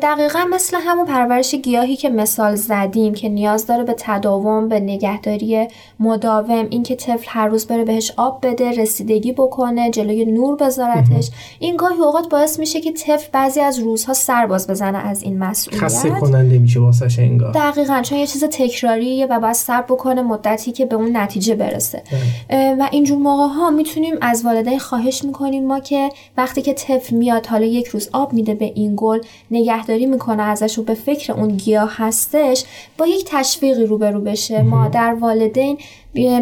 دقیقا 0.03 0.39
مثل 0.51 0.77
همون 0.81 1.07
پرورش 1.07 1.55
گیاهی 1.55 1.97
که 1.97 2.09
مثال 2.09 2.55
زدیم 2.55 3.15
که 3.15 3.29
نیاز 3.29 3.67
داره 3.67 3.85
به 3.85 3.95
تداوم 3.99 4.69
به 4.69 4.81
نگهداری 4.81 5.69
مداوم 6.01 6.67
اینکه 6.71 6.97
طفل 6.97 7.27
هر 7.27 7.49
روز 7.49 7.67
بره 7.67 7.85
بهش 7.85 8.13
آب 8.17 8.47
بده 8.47 8.71
رسیدگی 8.71 9.33
بکنه 9.33 9.91
جلوی 9.91 10.25
نور 10.25 10.57
بذارتش. 10.57 11.31
این 11.59 11.77
گاهی 11.77 11.99
اوقات 12.01 12.29
باعث 12.29 12.59
میشه 12.59 12.81
که 12.81 12.93
طفل 12.93 13.29
بعضی 13.33 13.61
از 13.61 13.79
روزها 13.79 14.15
سر 14.15 14.47
باز 14.47 14.71
بزنه 14.71 14.99
از 14.99 15.23
این 15.23 15.39
مسئولیت. 15.39 15.83
خسته 15.83 16.11
کننده 16.11 16.59
میشه 16.59 16.81
واسش 16.81 17.19
انگار. 17.19 17.53
دقیقاً 17.53 18.03
چون 18.03 18.19
یه 18.19 18.27
چیز 18.27 18.45
تکراریه 18.49 19.27
و 19.27 19.41
باید 19.41 19.55
صبر 19.55 19.83
بکنه 19.83 20.23
مدتی 20.23 20.73
که 20.73 20.87
به 20.87 20.97
اون 20.97 21.17
نتیجه 21.17 21.55
برسه. 21.55 22.03
و 22.51 22.89
اینجور 22.93 23.19
موقع 23.19 23.55
ها 23.55 23.71
می‌تونیم 23.71 24.15
از 24.21 24.45
والدین 24.45 24.79
خواهش 24.79 25.25
می‌کنیم. 25.25 25.67
ما 25.67 25.81
که 25.81 26.09
وقتی 26.37 26.63
که 26.63 26.73
طفل 26.73 27.17
میاد 27.17 27.47
حالا 27.47 27.67
یک 27.67 27.87
روز 27.87 28.09
آب 28.13 28.33
میده 28.33 28.55
به 28.55 28.73
این 28.75 28.93
گل 28.97 29.19
نگهداری 29.51 30.07
می‌کنه 30.07 30.43
ازش 30.43 30.79
و 30.79 30.83
به 30.83 30.95
فکر 30.95 31.33
اون 31.33 31.49
گیاه 31.49 31.93
هستش 31.97 32.65
با 32.99 33.07
یک 33.07 33.25
تشویقی 33.27 33.87
روبرو 33.87 34.21
بشه. 34.21 34.63
مادر 34.63 35.17
والدین 35.21 35.79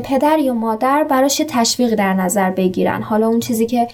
پدر 0.04 0.38
یا 0.38 0.54
مادر 0.54 1.06
براش 1.11 1.40
یه 1.40 1.47
تشویقی 1.49 1.97
در 1.97 2.14
نظر 2.14 2.50
بگیرن. 2.50 3.02
حالا 3.02 3.26
اون 3.26 3.40
چیزی 3.40 3.66
که 3.66 3.88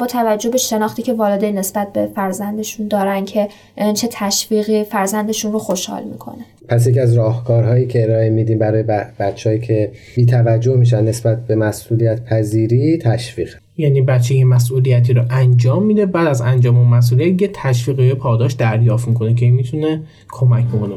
با 0.00 0.06
توجه 0.06 0.50
به 0.50 0.58
شناختی 0.58 1.02
که 1.02 1.12
والدین 1.12 1.58
نسبت 1.58 1.92
به 1.92 2.08
فرزندشون 2.14 2.88
دارن 2.88 3.24
که 3.24 3.48
چه 3.94 4.08
تشویقی 4.10 4.84
فرزندشون 4.84 5.52
رو 5.52 5.58
خوشحال 5.58 6.04
می‌کنه. 6.04 6.44
پس 6.68 6.86
یکی 6.86 7.00
از 7.00 7.14
راهکارهایی 7.14 7.86
که 7.86 8.02
ارائه 8.02 8.30
میدیم 8.30 8.58
برای 8.58 8.82
بچههایی 9.18 9.60
که 9.60 9.92
بی 10.16 10.26
توجه 10.26 10.76
میشن 10.76 11.04
نسبت 11.04 11.46
به 11.46 11.56
مسئولیت 11.56 12.24
پذیری 12.24 12.98
تشویق. 12.98 13.54
یعنی 13.76 14.02
بچه 14.02 14.34
یه 14.34 14.44
مسئولیتی 14.44 15.12
رو 15.12 15.22
انجام 15.30 15.82
میده 15.82 16.06
بعد 16.06 16.26
از 16.26 16.40
انجام 16.40 16.76
اون 16.78 16.88
مسئولیت 16.88 17.42
یه 17.42 17.50
تشویق 17.54 18.14
پاداش 18.14 18.52
دریافت 18.52 19.08
می‌کنه 19.08 19.34
که 19.34 19.50
می‌تونه 19.50 20.02
کمک 20.28 20.64
بکنه. 20.64 20.94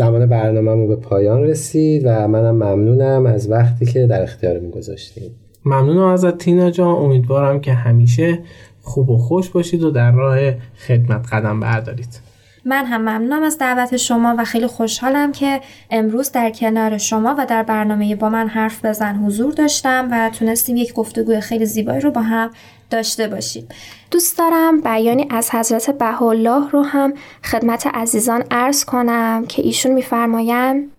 زمان 0.00 0.26
برنامه 0.26 0.86
به 0.86 0.96
پایان 0.96 1.42
رسید 1.42 2.02
و 2.04 2.28
منم 2.28 2.54
ممنونم 2.54 3.26
از 3.26 3.50
وقتی 3.50 3.86
که 3.86 4.06
در 4.06 4.22
اختیار 4.22 4.58
گذاشتیم 4.58 5.30
ممنونم 5.64 6.06
ازت 6.06 6.38
تینا 6.38 6.70
جان. 6.70 6.94
امیدوارم 6.94 7.60
که 7.60 7.72
همیشه 7.72 8.38
خوب 8.82 9.10
و 9.10 9.18
خوش 9.18 9.50
باشید 9.50 9.82
و 9.82 9.90
در 9.90 10.12
راه 10.12 10.38
خدمت 10.86 11.26
قدم 11.32 11.60
بردارید. 11.60 12.20
من 12.64 12.84
هم 12.84 13.00
ممنونم 13.00 13.42
از 13.42 13.58
دعوت 13.58 13.96
شما 13.96 14.34
و 14.38 14.44
خیلی 14.44 14.66
خوشحالم 14.66 15.32
که 15.32 15.60
امروز 15.90 16.32
در 16.32 16.50
کنار 16.50 16.98
شما 16.98 17.34
و 17.38 17.46
در 17.46 17.62
برنامه 17.62 18.16
با 18.16 18.28
من 18.28 18.48
حرف 18.48 18.84
بزن 18.84 19.16
حضور 19.16 19.52
داشتم 19.52 20.08
و 20.10 20.30
تونستیم 20.30 20.76
یک 20.76 20.94
گفتگوی 20.94 21.40
خیلی 21.40 21.66
زیبایی 21.66 22.00
رو 22.00 22.10
با 22.10 22.20
هم 22.20 22.50
داشته 22.90 23.28
باشیم. 23.28 23.68
دوست 24.10 24.38
دارم 24.38 24.80
بیانی 24.80 25.26
از 25.30 25.50
حضرت 25.50 25.90
بهالله 25.90 26.70
رو 26.70 26.82
هم 26.82 27.14
خدمت 27.44 27.86
عزیزان 27.86 28.44
عرض 28.50 28.84
کنم 28.84 29.44
که 29.48 29.62
ایشون 29.62 29.92
میفرمایند 29.92 30.90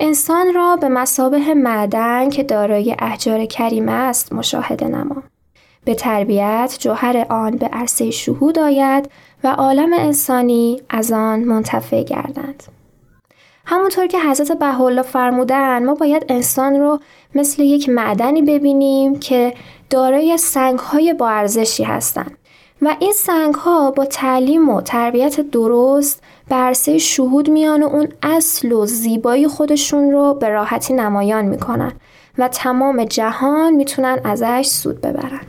انسان 0.00 0.54
را 0.54 0.76
به 0.76 0.88
مسابه 0.88 1.54
معدن 1.54 2.30
که 2.30 2.42
دارای 2.42 2.96
احجار 2.98 3.44
کریمه 3.44 3.92
است 3.92 4.32
مشاهده 4.32 4.88
نما. 4.88 5.22
به 5.84 5.94
تربیت 5.94 6.76
جوهر 6.80 7.26
آن 7.28 7.56
به 7.56 7.66
عرصه 7.66 8.10
شهود 8.10 8.58
آید 8.58 9.10
و 9.44 9.48
عالم 9.48 9.92
انسانی 9.92 10.82
از 10.90 11.12
آن 11.12 11.40
منتفع 11.40 12.02
گردند. 12.02 12.62
همونطور 13.64 14.06
که 14.06 14.20
حضرت 14.20 14.52
بهالله 14.52 15.02
فرمودن 15.02 15.84
ما 15.84 15.94
باید 15.94 16.24
انسان 16.28 16.80
رو 16.80 16.98
مثل 17.34 17.62
یک 17.62 17.88
معدنی 17.88 18.42
ببینیم 18.42 19.18
که 19.18 19.54
دارای 19.90 20.36
سنگ 20.36 20.78
های 20.78 21.14
با 21.14 21.28
ارزشی 21.28 21.84
هستند. 21.84 22.38
و 22.82 22.96
این 23.00 23.12
سنگ 23.12 23.54
ها 23.54 23.90
با 23.90 24.04
تعلیم 24.04 24.68
و 24.68 24.80
تربیت 24.80 25.40
درست 25.40 26.22
به 26.48 26.54
عرصه 26.54 26.98
شهود 26.98 27.50
میان 27.50 27.82
و 27.82 27.86
اون 27.86 28.08
اصل 28.22 28.72
و 28.72 28.86
زیبایی 28.86 29.48
خودشون 29.48 30.10
رو 30.10 30.34
به 30.34 30.48
راحتی 30.48 30.94
نمایان 30.94 31.44
می‌کنن 31.44 31.92
و 32.38 32.48
تمام 32.48 33.04
جهان 33.04 33.72
می‌تونن 33.74 34.18
ازش 34.24 34.66
سود 34.66 35.00
ببرن. 35.00 35.40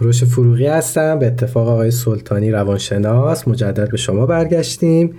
کوروش 0.00 0.24
فروغی 0.24 0.66
هستم. 0.66 1.18
به 1.18 1.26
اتفاق 1.26 1.68
آقای 1.68 1.90
سلطانی 1.90 2.50
روانشناس. 2.50 3.48
مجدد 3.48 3.90
به 3.90 3.96
شما 3.96 4.26
برگشتیم. 4.26 5.14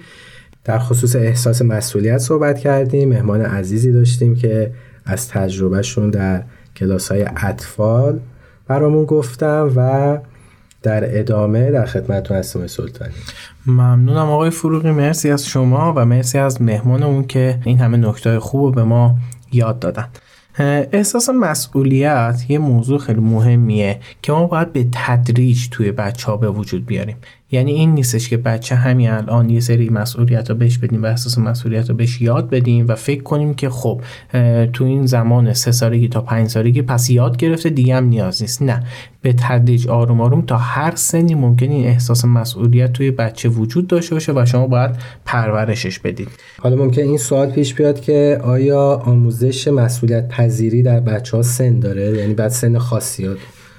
در 0.64 0.80
خصوص 0.80 1.16
احساس 1.16 1.62
مسئولیت 1.62 2.18
صحبت 2.18 2.60
کردیم. 2.60 3.10
مهمان 3.10 3.42
عزیزی 3.42 3.92
داشتیم 3.92 4.36
که 4.36 4.72
از 5.06 5.28
تجربهشون 5.28 6.10
در 6.10 6.44
کلاس 6.76 7.12
های 7.12 7.26
اطفال 7.38 8.20
برامون 8.68 9.06
گفتم 9.06 9.72
و 9.76 10.18
در 10.84 11.20
ادامه 11.20 11.72
در 11.72 11.86
خدمتتون 11.86 12.38
هستم 12.38 12.68
سلطانی. 12.68 13.14
ممنونم 13.66 14.30
آقای 14.30 14.50
فروغی. 14.50 14.92
مرسی 14.92 15.30
از 15.30 15.46
شما 15.46 15.94
و 15.96 16.06
مرسی 16.06 16.38
از 16.38 16.62
مهمانمون 16.62 17.24
که 17.28 17.60
این 17.66 17.80
همه 17.80 17.98
نکته 17.98 18.40
خوب 18.40 18.76
به 18.76 18.84
ما 18.84 19.16
یاد 19.52 19.80
دادن. 19.80 20.08
احساس 20.94 21.30
مسئولیت 21.30 22.46
یه 22.50 22.60
موضوع 22.60 23.00
خیلی 23.00 23.20
مهمیه 23.20 24.00
که 24.22 24.32
ما 24.32 24.46
باید 24.46 24.74
به 24.74 24.88
تدریج 24.92 25.70
توی 25.72 25.92
بچه 25.92 26.26
ها 26.26 26.38
به 26.38 26.50
وجود 26.50 26.86
بیاریم. 26.86 27.18
یعنی 27.52 27.72
این 27.72 27.94
نیستش 27.94 28.30
که 28.30 28.38
بچه 28.38 28.76
همین 28.76 29.10
الان 29.10 29.50
یه 29.50 29.60
سری 29.60 29.90
مسئولیت 29.90 30.50
رو 30.50 30.56
بهش 30.56 30.78
بدیم 30.78 31.04
و 31.04 31.06
احساس 31.06 31.38
مسئولیت 31.38 31.90
رو 31.90 31.96
بهش 31.96 32.22
یاد 32.22 32.50
بدیم 32.50 32.86
و 32.88 32.96
فکر 32.96 33.24
کنیم 33.24 33.54
که 33.54 33.70
خب 33.70 34.02
تو 34.74 34.84
این 34.84 35.06
زمان 35.06 35.54
سه 35.54 35.72
سالگی 35.72 36.08
تا 36.08 36.22
پنج 36.22 36.50
سالگی 36.50 36.82
پس 36.82 37.10
یاد 37.10 37.38
گرفته 37.38 37.70
دیگه 37.70 37.96
هم 37.96 38.06
نیاز 38.06 38.42
نیست. 38.42 38.62
نه. 38.62 38.84
به 39.22 39.34
تدریج 39.34 39.88
آروم 39.88 40.22
آروم 40.22 40.42
تا 40.42 40.58
هر 40.58 40.96
سنی 40.96 41.36
ممکن 41.36 41.70
این 41.70 41.88
احساس 41.88 42.26
مسئولیت 42.26 42.94
توی 42.94 43.12
بچه 43.12 43.50
وجود 43.50 43.88
داشته 43.88 44.16
باشه 44.16 44.34
و 44.34 44.46
شما 44.46 44.68
باید 44.68 44.92
پرورشش 45.26 46.00
بدید. 46.00 46.28
حالا 46.60 46.76
ممکن 46.76 47.02
این 47.02 47.18
سوال 47.18 47.52
پیش 47.52 47.74
بیاد 47.74 48.02
که 48.02 48.42
آیا 48.44 49.02
آموزش 49.06 49.68
مسئولیت 49.68 50.28
پذیری 50.28 50.84
در 50.84 51.00
بچه 51.00 51.38
ها 51.38 51.44
سن 51.44 51.80
داره؟ 51.80 52.18
یعنی 52.18 52.34
بعد 52.34 52.50
سن 52.50 52.78
خاصی 52.78 53.28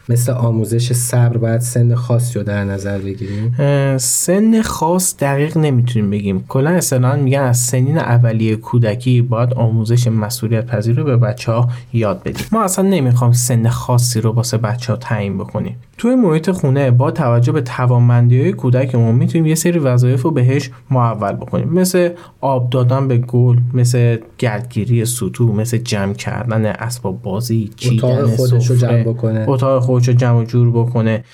مثل 0.09 0.32
آموزش 0.32 0.92
صبر 0.92 1.37
باید 1.37 1.61
سن 1.61 1.94
خاصی 1.94 2.35
رو 2.38 2.44
در 2.44 2.64
نظر 2.64 2.99
بگیریم؟ 2.99 3.54
سن 3.99 4.62
خاص 4.62 5.16
دقیق 5.16 5.59
نمی‌تونیم 5.59 6.11
بگیم. 6.11 6.44
کلا 6.49 6.71
اصلا 6.71 7.16
میگن 7.16 7.40
از 7.40 7.59
سنین 7.59 7.99
اولیه 7.99 8.56
کودکی 8.56 9.23
باید 9.23 9.54
آموزش 9.54 10.06
مسئولیت 10.06 10.66
پذیر 10.66 10.97
رو 10.97 11.04
به 11.04 11.16
بچه 11.16 11.52
ها 11.52 11.68
یاد 11.92 12.23
بدیم. 12.23 12.47
ما 12.52 12.64
اصلا 12.64 12.88
نمی‌خوام 12.88 13.32
سن 13.32 13.68
خاصی 13.68 14.21
رو 14.21 14.32
واسه 14.32 14.56
بچه 14.56 14.92
ها 14.92 14.99
تعیین 14.99 15.38
بکنیم. 15.38 15.76
توی 16.02 16.14
محیط 16.14 16.50
خونه 16.50 16.90
با 16.90 17.11
توجه 17.11 17.52
به 17.52 17.61
توانمندی 17.61 18.40
های 18.40 18.52
کودکمون 18.52 19.14
می‌تونیم 19.14 19.47
یه 19.47 19.54
سری 19.54 19.78
وظایف 19.78 20.23
رو 20.23 20.30
بهش 20.30 20.71
محول 20.90 21.32
بکنیم. 21.32 21.68
مثل 21.68 22.11
آب 22.40 22.71
دادن 22.71 23.09
به 23.09 23.18
گل 23.18 23.56
مثل 23.75 24.16
گردگیری 24.38 25.04
سطوح 25.04 25.56
مثل 25.56 25.78
جمع 25.78 26.12
کردن 26.14 26.66
اسباب 26.66 27.23
بازی 27.23 27.71
چیدن 27.76 28.26
خودش 28.26 28.71
رو 28.71 28.76
جمع 28.76 29.02
بکنه. 29.02 29.44
اتاق 29.49 29.82
خودش 29.82 30.09
رو 30.09 30.14
جمع 30.14 30.44
جور 30.44 30.71
بکنه. 30.71 31.25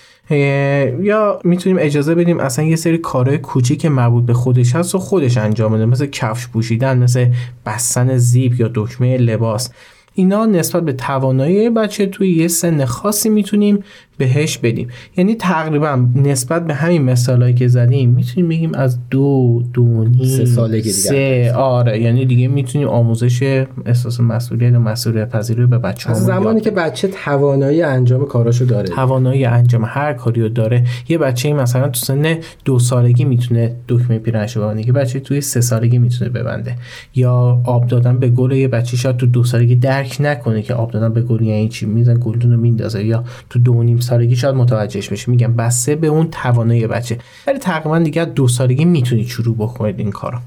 یا 1.00 1.40
می‌تونیم 1.44 1.78
اجازه 1.80 2.14
بدیم 2.14 2.40
اصلا 2.40 2.64
یه 2.64 2.76
سری 2.76 2.98
کارهای 2.98 3.38
کوچیک 3.38 3.80
که 3.80 3.88
مربوط 3.88 4.24
به 4.24 4.34
خودش 4.34 4.76
هست 4.76 4.94
و 4.94 4.98
خودش 4.98 5.36
انجام 5.36 5.72
بده. 5.72 5.86
مثل 5.86 6.06
کفش 6.06 6.48
پوشیدن 6.48 6.98
مثل 6.98 7.26
بستن 7.66 8.16
زیب 8.16 8.60
یا 8.60 8.70
دکمه 8.74 9.16
لباس. 9.16 9.72
اینا 10.14 10.46
نسبت 10.46 10.82
به 10.82 10.92
توانایی 10.92 11.70
بچه 11.70 12.06
توی 12.06 12.30
یه 12.30 12.48
سن 12.48 12.84
خاصی 12.84 13.28
می‌تونیم 13.28 13.84
بهش 14.18 14.58
بدیم. 14.58 14.88
یعنی 15.16 15.34
تقریبا 15.34 16.06
نسبت 16.14 16.66
به 16.66 16.74
همین 16.74 17.02
مثالایی 17.02 17.54
که 17.54 17.68
زدیم 17.68 18.10
می‌تونیم 18.10 18.48
بگیم 18.48 18.74
از 18.74 18.98
دو 19.10 19.62
دو 19.72 20.04
نیم 20.04 20.24
سه 20.24 20.44
سالگی 20.44 20.82
دیگه 20.82 20.92
سه 20.92 21.52
آره. 21.56 22.00
یعنی 22.02 22.26
دیگه 22.26 22.48
می‌تونیم 22.48 22.88
آموزش 22.88 23.66
احساس 23.86 24.20
مسئولیت 24.20 24.74
و 24.74 24.78
مسئولیت 24.78 25.28
پذیری 25.28 25.66
به 25.66 25.78
بچه 25.78 26.10
از 26.10 26.24
زمانی 26.24 26.60
که 26.60 26.70
بچه 26.70 27.08
توانایی 27.08 27.82
انجام 27.82 28.26
کاراشو 28.26 28.64
داره. 28.64 28.88
توانایی 28.88 29.44
انجام 29.44 29.84
هر 29.86 30.12
کاری 30.12 30.42
رو 30.42 30.48
داره. 30.48 30.84
یه 31.08 31.18
بچه 31.18 31.52
مثلا 31.52 31.88
تو 31.88 32.00
سن 32.00 32.36
دو 32.64 32.78
سالگی 32.78 33.24
می‌تونه 33.24 33.76
دکمه 33.88 34.18
پیرنش 34.18 34.56
ببنده. 34.56 34.86
یه 34.86 34.92
بچه 34.92 35.20
توی 35.20 35.40
سه 35.40 35.60
سالگی 35.60 35.98
می‌تونه 35.98 36.30
ببنده. 36.30 36.74
یا 37.14 37.60
آب 37.64 37.86
دادن 37.86 38.18
به 38.18 38.28
گل 38.28 38.52
یه 38.52 38.68
بچه 38.68 38.96
شاید 38.96 39.16
تو 39.16 39.26
دو 39.26 39.44
سالگی 39.44 39.76
درک 39.76 40.16
نکنه 40.20 40.62
که 40.62 40.74
آب 40.74 40.90
دادن 40.90 41.12
به 41.12 41.22
گل 41.22 41.42
یعنی 41.42 41.68
چی. 41.68 41.86
میزن 41.86 42.18
گلدون 42.20 42.52
رو 42.52 42.60
میندازه. 42.60 43.04
یا 43.04 43.24
تو 43.50 43.58
دو 43.58 43.82
نیم 43.82 44.00
سالگی 44.08 44.36
شاید 44.36 44.54
متوجهش 44.54 45.08
بشه 45.08 45.30
میگم 45.30 45.52
بسته 45.52 45.96
به 45.96 46.06
اون 46.06 46.30
توانایی 46.30 46.86
بچه. 46.86 47.18
ولی 47.46 47.58
تقریبا 47.58 47.98
دیگه 47.98 48.24
دو 48.24 48.48
سالگی 48.48 48.84
می‌تونید 48.84 49.26
شروع 49.26 49.56
بکنید 49.56 49.98
این 49.98 50.10
کارو. 50.10 50.38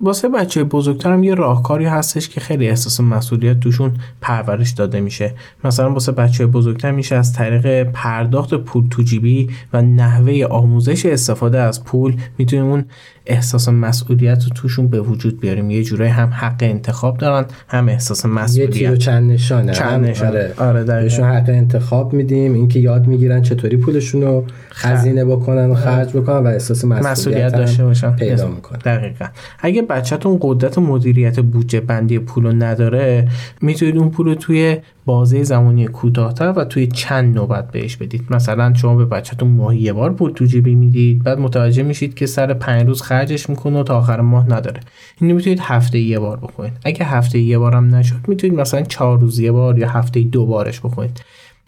واسه 0.00 0.28
بچه 0.28 0.64
بزرگترم 0.64 1.24
یه 1.24 1.34
راهکاری 1.34 1.84
هستش 1.84 2.28
که 2.28 2.40
خیلی 2.40 2.68
احساس 2.68 3.00
مسئولیت 3.00 3.60
توشون 3.60 3.92
پرورش 4.20 4.70
داده 4.70 5.00
میشه. 5.00 5.32
مثلا 5.64 5.92
واسه 5.92 6.12
بچه 6.12 6.46
بزرگتر 6.46 6.90
میشه 6.90 7.16
از 7.16 7.32
طریق 7.32 7.82
پرداخت 7.82 8.54
پول 8.54 8.88
تو 8.90 9.02
جیبی 9.02 9.50
و 9.72 9.82
نحوه 9.82 10.44
آموزش 10.50 11.06
استفاده 11.06 11.58
از 11.58 11.84
پول 11.84 12.16
می‌تونیم 12.38 12.64
اون 12.64 12.84
احساس 13.26 13.68
مسئولیت 13.68 14.44
رو 14.44 14.50
توشون 14.54 14.88
به 14.88 15.00
وجود 15.00 15.40
بیاریم. 15.40 15.70
یه 15.70 15.82
جورایی 15.82 16.10
هم 16.10 16.28
حق 16.28 16.56
انتخاب 16.60 17.18
دارن 17.18 17.44
هم 17.68 17.88
احساس 17.88 18.26
مسئولیت. 18.26 18.76
یه 18.76 18.96
چند 18.96 19.30
نشانه. 19.30 19.72
چند 19.72 20.04
نشانه. 20.04 20.30
آره, 20.30 20.54
آره 20.58 20.84
بهشون 20.84 21.24
حق 21.24 21.48
انتخاب 21.48 22.12
میدیم 22.12 22.54
اینکه 22.54 22.80
یاد 22.80 23.06
می‌گیرن 23.06 23.42
چطوری 23.42 23.76
پولشون 23.76 24.22
رو 24.22 24.44
خزینه 24.70 25.24
بکنن 25.24 25.70
و 25.70 25.74
خرج 25.74 26.16
بکنن 26.16 26.36
و 26.36 26.46
احساس 26.46 26.84
مسئولیت, 26.84 27.06
مسئولیت 27.10 27.52
داشته 27.52 27.84
باشن. 27.84 28.16
پیدا 28.16 28.48
می‌کنن. 28.48 28.78
دقیقا. 28.78 29.26
اگه 29.58 29.82
بچهتون 29.82 30.38
قدرت 30.40 30.78
مدیریت 30.78 31.40
بودجه 31.40 31.80
بندی 31.80 32.18
پول 32.18 32.62
نداره 32.62 33.28
می‌تونید 33.60 33.96
اون 33.96 34.10
پول 34.10 34.26
رو 34.26 34.34
توی 34.34 34.76
بازه 35.06 35.42
زمانی 35.42 35.86
کوتاهتر 35.86 36.52
و 36.56 36.64
توی 36.64 36.86
چند 36.86 37.34
نوبت 37.34 37.70
بهش 37.70 37.96
بدید. 37.96 38.24
مثلا 38.30 38.74
شما 38.74 38.96
به 38.96 39.04
بچهتون 39.04 39.50
ماهی 39.50 39.78
یه 39.78 39.92
بار 39.92 40.12
پول 40.12 40.30
تو 40.32 40.44
جیبی 40.44 40.74
می‌دید 40.74 41.22
بعد 41.22 41.38
متوجه 41.38 41.82
میشید 41.82 42.14
که 42.14 42.26
سر 42.26 42.54
پنج 42.54 42.86
روز 42.86 43.02
خرجش 43.02 43.50
می‌کنه 43.50 43.80
و 43.80 43.82
تا 43.82 43.98
آخر 43.98 44.20
ماه 44.20 44.52
نداره. 44.52 44.80
اینو 45.20 45.34
می‌تونید 45.34 45.60
هفته 45.62 45.98
یه 45.98 46.18
بار 46.18 46.36
بکنید. 46.36 46.72
اگه 46.84 47.04
هفته 47.04 47.38
یه 47.38 47.58
بارم 47.58 47.94
نشد 47.94 48.28
می‌تونید 48.28 48.60
مثلا 48.60 48.82
چهار 48.82 49.20
روز 49.20 49.38
یه 49.38 49.52
بار 49.52 49.78
یا 49.78 49.88
هفته 49.88 50.20
دو 50.20 50.46
بارش 50.46 50.80
بکنید. 50.80 51.20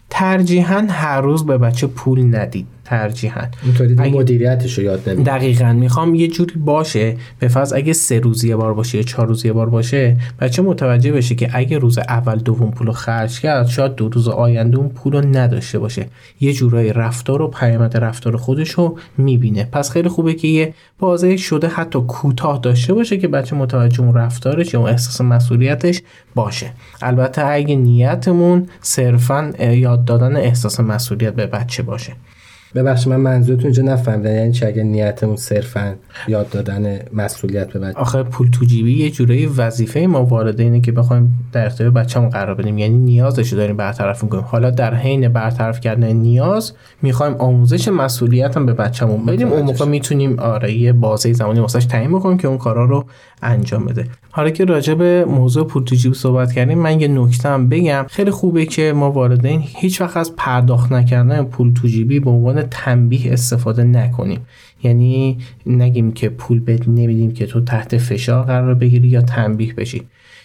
ترجیحاً 0.09 0.87
هر 0.89 1.21
روز 1.21 1.45
به 1.45 1.57
بچه 1.57 1.87
پول 1.87 2.35
ندید. 2.35 2.67
ترجیحاً. 2.87 3.41
اینطوری 3.63 3.95
اگه- 3.97 4.17
مدیریتش 4.17 4.77
رو 4.77 4.83
یاد 4.83 5.09
نمیده 5.09 5.31
دقیقا. 5.31 5.73
می‌خوام 5.73 6.15
یه 6.15 6.27
جوری 6.27 6.55
باشه 6.55 7.17
به 7.39 7.47
فرض 7.47 7.73
اگه 7.73 7.93
سه 7.93 8.19
روز 8.19 8.43
یه 8.43 8.55
بار 8.55 8.73
باشه 8.73 8.97
یا 8.97 9.03
چهار 9.03 9.27
روز 9.27 9.45
یه 9.45 9.53
بار 9.53 9.69
باشه 9.69 10.17
بچه 10.39 10.61
متوجه 10.61 11.11
بشه 11.11 11.35
که 11.35 11.49
اگه 11.53 11.77
روز 11.77 11.97
اول 11.97 12.35
دوم 12.35 12.71
پول 12.71 12.87
رو 12.87 12.93
خرج 12.93 13.39
کرد 13.39 13.67
شاید 13.67 13.95
دو 13.95 14.09
روز 14.09 14.27
آینده 14.27 14.77
اون 14.77 14.89
پول 14.89 15.13
رو 15.13 15.25
نداشته 15.25 15.79
باشه. 15.79 16.07
یه 16.39 16.53
جورایی 16.53 16.93
رفتار 16.93 17.41
و 17.41 17.47
پیامد 17.47 17.97
رفتار 17.97 18.37
خودش 18.37 18.69
رو 18.69 18.97
می‌بینه. 19.17 19.63
پس 19.71 19.91
خیلی 19.91 20.09
خوبه 20.09 20.33
که 20.33 20.47
یه 20.47 20.73
بازه 20.99 21.37
شده 21.37 21.67
حتی 21.67 21.99
کوتاه 22.07 22.59
داشته 22.59 22.93
باشه 22.93 23.17
که 23.17 23.27
بچه 23.27 23.55
متوجه 23.55 24.01
اون 24.01 24.13
رفتارش 24.13 24.73
یا 24.73 24.79
اون 24.79 24.89
احساس 24.89 25.21
مسئولیتش 25.21 26.01
باشه. 26.35 26.71
البته 27.01 27.45
اگه 27.45 27.75
نیتمون 27.75 28.67
صرفا 28.81 29.53
یاد 29.59 30.05
دادن 30.05 30.35
احساس 30.35 30.79
مسئولیت 30.79 31.33
به 31.35 31.45
بچه 31.45 31.83
باشه. 31.83 32.13
ببخشید 32.75 33.09
من 33.09 33.15
منظورتون 33.15 33.63
اینجا 33.63 33.83
نفهمیدم. 33.83 34.35
یعنی 34.35 34.51
چه 34.51 34.67
اگه 34.67 34.83
نیتمون 34.83 35.35
صرفا 35.35 35.95
یاد 36.27 36.49
دادن 36.49 36.99
مسئولیت 37.13 37.73
به 37.73 37.79
بچه 37.79 37.99
آخه 37.99 38.23
پول 38.23 38.49
تو 38.49 38.65
جیبی 38.65 38.97
یه 38.97 39.09
جورایی 39.09 39.45
وظیفه 39.45 39.99
ما 39.99 40.25
والدینه 40.25 40.81
که 40.81 40.91
بخوایم 40.91 41.49
در 41.51 41.65
اختیار 41.65 41.89
بچه‌مون 41.89 42.29
قرار 42.29 42.55
بدیم. 42.55 42.77
یعنی 42.77 42.97
نیازش 42.97 43.53
رو 43.53 43.57
داریم 43.57 43.77
برطرف 43.77 44.23
می‌کنیم. 44.23 44.43
حالا 44.43 44.69
در 44.69 44.93
حین 44.95 45.29
برطرف 45.29 45.79
کردن 45.79 46.13
نیاز 46.13 46.73
می‌خوایم 47.01 47.33
آموزش 47.33 47.87
مسئولیت 47.87 48.57
هم 48.57 48.65
به 48.65 48.73
بچه‌مون 48.73 49.25
بدیم. 49.25 49.47
اون 49.47 49.61
موقع 49.61 49.85
می‌تونیم 49.85 50.39
آره 50.39 50.73
یه 50.73 50.93
بازه 50.93 51.33
زمانی 51.33 51.59
واسش 51.59 51.85
تعیین 51.85 52.11
بکنیم 52.11 52.37
که 52.37 52.47
اون 52.47 52.57
کارا 52.57 52.85
رو 52.85 53.05
انجام 53.41 53.85
بده. 53.85 54.05
حالا 54.37 54.49
که 54.49 54.65
راجع 54.65 54.93
به 54.93 55.25
موضوع 55.25 55.67
پول 55.67 55.83
تو 55.83 55.95
جیب 55.95 56.13
صحبت 56.13 56.53
کردیم 56.53 56.77
من 56.77 56.99
یه 56.99 57.07
نکته 57.07 57.49
هم 57.49 57.69
بگم. 57.69 58.05
خیلی 58.09 58.31
خوبه 58.31 58.65
که 58.65 58.93
ما 58.93 59.11
والدین 59.11 59.63
هیچ 59.65 60.01
وقت 60.01 60.17
از 60.17 60.35
پرداخت 60.35 60.91
نکردن 60.91 61.43
پول 61.43 61.73
تو 61.73 61.87
جیبی 61.87 62.19
به 62.19 62.29
عنوان 62.29 62.61
تنبیه 62.61 63.33
استفاده 63.33 63.83
نکنیم. 63.83 64.39
یعنی 64.83 65.37
نگیم 65.65 66.11
که 66.11 66.29
پول 66.29 66.59
بهت 66.59 66.87
نمیدیم 66.87 67.33
که 67.33 67.45
تو 67.45 67.61
تحت 67.61 67.97
فشار 67.97 68.43
قرار 68.43 68.73
بگیری 68.73 69.07
یا 69.07 69.21
تنبیه 69.21 69.73
بشی. 69.73 70.01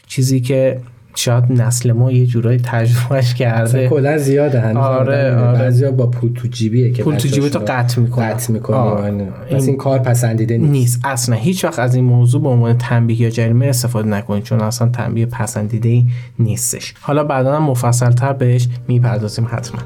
چیزی 0.07 0.41
که 0.41 0.81
شاید 1.15 1.45
نسل 1.53 1.93
ما 1.93 2.13
یه 2.13 2.27
جورایی 2.27 2.59
تجربهش 2.65 3.35
کرده. 3.35 3.89
کلا 3.89 4.19
زیاده 4.19 4.61
هنوز 4.61 4.77
آره، 4.85 5.37
آره. 5.37 5.59
بعضیا 5.59 5.91
با 5.91 6.07
پول 6.07 6.33
تو 6.33 6.49
جیبیه 6.49 6.93
که 6.93 7.03
پول 7.03 7.17
تو 7.17 7.29
جیبی 7.29 7.51
تو 7.51 7.59
قطع 7.59 8.01
می‌کنه 8.01 8.27
قطع 8.27 8.53
می‌کنه 8.53 8.77
آره. 8.77 9.05
این- 9.05 9.29
پس 9.51 9.67
این 9.67 9.77
کار 9.77 9.99
پسندیده 9.99 10.59
نیست. 10.59 10.73
نیست. 10.73 11.01
اصلا 11.05 11.37
هیچ 11.37 11.65
وقت 11.65 11.79
از 11.79 11.95
این 11.95 12.05
موضوع 12.05 12.43
به 12.43 12.49
عنوان 12.49 12.79
تنبیه 12.79 13.21
یا 13.21 13.31
جریمه 13.31 13.67
استفاده 13.67 14.09
نکنید 14.09 14.43
چون 14.43 14.61
اصلا 14.61 14.89
تنبیه 14.89 15.27
پسندیده 15.27 16.03
نیستش. 16.39 16.95
حالا 17.01 17.25
بعدا 17.25 17.57
هم 17.57 17.63
مفصل 17.63 18.11
تر 18.11 18.33
بهش 18.33 18.69
می‌پردازیم 18.89 19.49
حتما. 19.51 19.81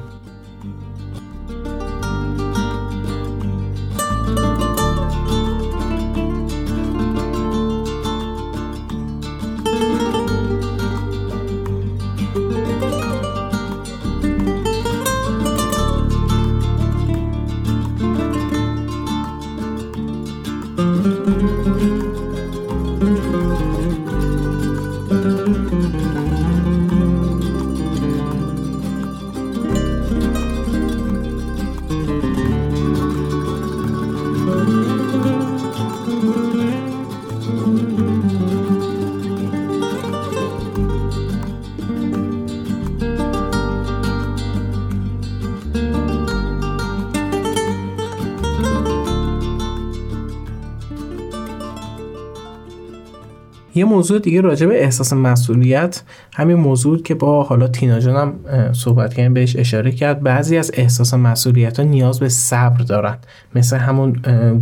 یه 53.77 53.85
موضوع 53.85 54.19
دیگه 54.19 54.41
راجع 54.41 54.65
به 54.65 54.83
احساس 54.83 55.13
مسئولیت 55.13 56.03
همین 56.33 56.57
موضوع 56.57 57.01
که 57.01 57.15
با 57.15 57.43
حالا 57.43 57.67
تینا 57.67 57.99
جانم 57.99 58.33
صحبت 58.73 59.13
کردیم 59.13 59.33
بهش 59.33 59.55
اشاره 59.55 59.91
کرد. 59.91 60.23
بعضی 60.23 60.57
از 60.57 60.71
احساس 60.73 61.13
مسئولیت 61.13 61.79
ها 61.79 61.85
نیاز 61.85 62.19
به 62.19 62.29
صبر 62.29 62.83
دارن. 62.83 63.17
مثل 63.55 63.77
همون 63.77 64.15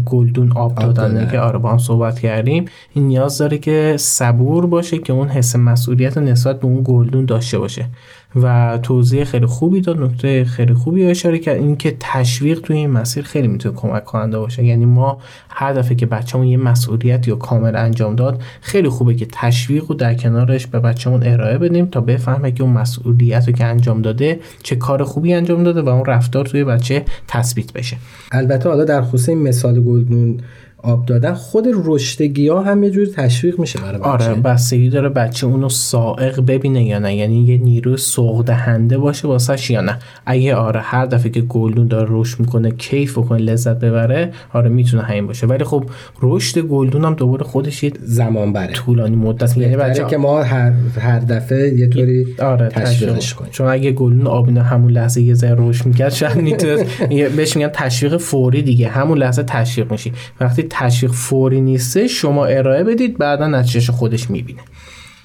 گلدون 0.06 0.52
آب 0.52 0.76
دادن. 0.76 1.30
که 1.32 1.40
آره 1.40 1.60
با 1.60 1.72
هم 1.72 1.78
صحبت 1.78 2.20
کردیم. 2.20 2.66
این 2.94 3.08
نیاز 3.08 3.38
داره 3.38 3.58
که 3.58 3.96
صبور 4.00 4.66
باشه 4.66 4.98
که 4.98 5.14
اون 5.14 5.28
حس 5.28 5.56
مسئولیت 5.56 6.18
رو 6.18 6.24
نسبت 6.24 6.60
به 6.60 6.66
اون 6.66 6.82
گلدون 6.84 7.26
داشته 7.26 7.60
باشه. 7.60 7.86
و 8.36 8.80
توضیح 8.84 9.24
خیلی 9.24 9.46
خوبی 9.46 9.82
داد 9.82 10.00
نکته 10.00 10.44
خیلی 10.46 10.74
خوبی 10.74 11.06
اشاره 11.06 11.40
کرد. 11.40 11.58
اینکه 11.58 11.98
تشویق 12.00 12.60
توی 12.60 12.78
این 12.78 12.90
مسیر 12.90 13.24
خیلی 13.24 13.48
می‌تونه 13.48 13.76
کمک 13.76 14.06
کننده 14.06 14.40
باشه. 14.40 14.66
یعنی 14.66 14.86
ما 14.86 15.18
هر 15.50 15.74
دفعه 15.74 15.96
که 15.96 16.06
بچه‌مون 16.06 16.48
یه 16.48 16.58
مسئولیت 16.58 17.28
یا 17.28 17.36
کامل 17.36 17.76
انجام 17.76 18.16
داد 18.16 18.42
خیلی 18.62 18.90
خوبه 18.90 19.16
که 19.16 19.28
تشویق 19.32 19.86
رو 19.90 19.96
در 19.96 20.14
کنارش 20.14 20.68
به 20.68 20.80
بچه‌مون 20.80 21.24
ارائه 21.24 21.58
بدیم 21.58 21.86
تا 21.86 22.02
بفهمه 22.02 22.52
که 22.52 22.64
اون 22.64 22.74
مسئولیت 22.74 23.48
رو 23.48 23.54
که 23.54 23.66
انجام 23.66 24.02
داده 24.02 24.40
چه 24.64 24.76
کار 24.76 25.04
خوبی 25.04 25.34
انجام 25.34 25.64
داده 25.64 25.82
و 25.82 25.90
اون 25.90 26.06
رفتار 26.06 26.46
توی 26.46 26.64
بچه 26.64 27.06
تثبیت 27.28 27.74
بشه. 27.74 27.98
البته 28.32 28.70
حالا 28.70 28.84
در 28.84 29.02
خصوص 29.02 29.30
این 29.30 29.42
مثال 29.42 29.82
گلدون 29.82 30.40
آب 30.86 31.06
دادن 31.06 31.34
خود 31.34 31.68
رشدگی 31.86 32.48
ها 32.48 32.64
هم 32.64 32.84
یه 32.84 32.90
جور 32.90 33.06
تشویق 33.06 33.60
میشه 33.60 33.80
برای 33.80 33.98
بچه. 33.98 34.08
آره 34.08 34.34
بستگی 34.34 34.90
داره 34.90 35.10
بچه 35.10 35.48
اونو 35.48 35.70
سائق 35.70 36.40
ببینه 36.40 36.86
یا 36.86 37.00
نه. 37.00 37.16
یعنی 37.16 37.44
یه 37.44 37.58
نیروی 37.58 37.98
سوق 37.98 38.46
دهنده 38.46 38.98
باشه 38.98 39.28
واسش 39.28 39.70
یا 39.70 39.82
نه. 39.82 39.98
اگه 40.26 40.56
آره 40.56 40.80
هر 40.82 41.06
دفعه 41.06 41.32
که 41.32 41.42
گلدون 41.42 41.88
داره 41.88 42.08
رشد 42.10 42.40
می‌کنه 42.40 42.72
کیف 42.72 43.18
بکنه 43.18 43.40
لذت 43.40 43.80
ببره 43.80 44.32
آره 44.54 44.70
می‌تونه 44.70 45.04
همین 45.04 45.28
باشه. 45.28 45.48
ولی 45.48 45.64
خب 45.64 45.84
رشد 46.22 46.60
گلدون 46.60 47.06
هم 47.06 47.14
دوباره 47.14 47.44
خودش 47.44 47.84
یه 47.84 47.92
زمان 48.04 48.54
بره. 48.54 48.74
طولانی 48.74 49.16
مدت 49.16 49.58
یعنی 49.58 49.76
بچه 49.76 50.06
که 50.06 50.18
ما 50.18 50.44
هر, 50.44 50.74
هر 51.00 51.20
دفعه 51.20 51.74
یه 51.74 51.88
طوری 51.88 52.26
آره 52.40 52.68
تشویقش 52.68 53.16
تشویق. 53.18 53.38
کنیم. 53.40 53.52
چون 53.52 53.68
اگه 53.68 53.92
گلدون 53.92 54.28
آبینا 54.28 54.64
همون 54.64 54.92
لحظه 54.92 55.22
یه 55.22 55.34
ذره 55.34 55.56
رشد 55.70 55.86
می‌کرد 55.86 56.14
شاید 56.14 56.38
می‌تونه 56.38 56.86
بهش 57.10 57.58
میگن 57.58 57.70
تشویق 57.74 58.18
فوری 58.18 58.62
دیگه. 58.62 58.88
همون 58.88 59.18
لحظه 59.18 59.44
تشویق 59.44 59.92
میشی. 59.92 60.14
وقتی 60.40 60.64
تشویق 60.78 61.12
فوری 61.12 61.62
نیسته 61.62 62.08
شما 62.08 62.46
ارائه 62.46 62.84
بدید 62.84 63.18
بعدا 63.18 63.48
نتیجهش 63.48 63.90
خودش 63.90 64.30
می‌بینه. 64.30 64.62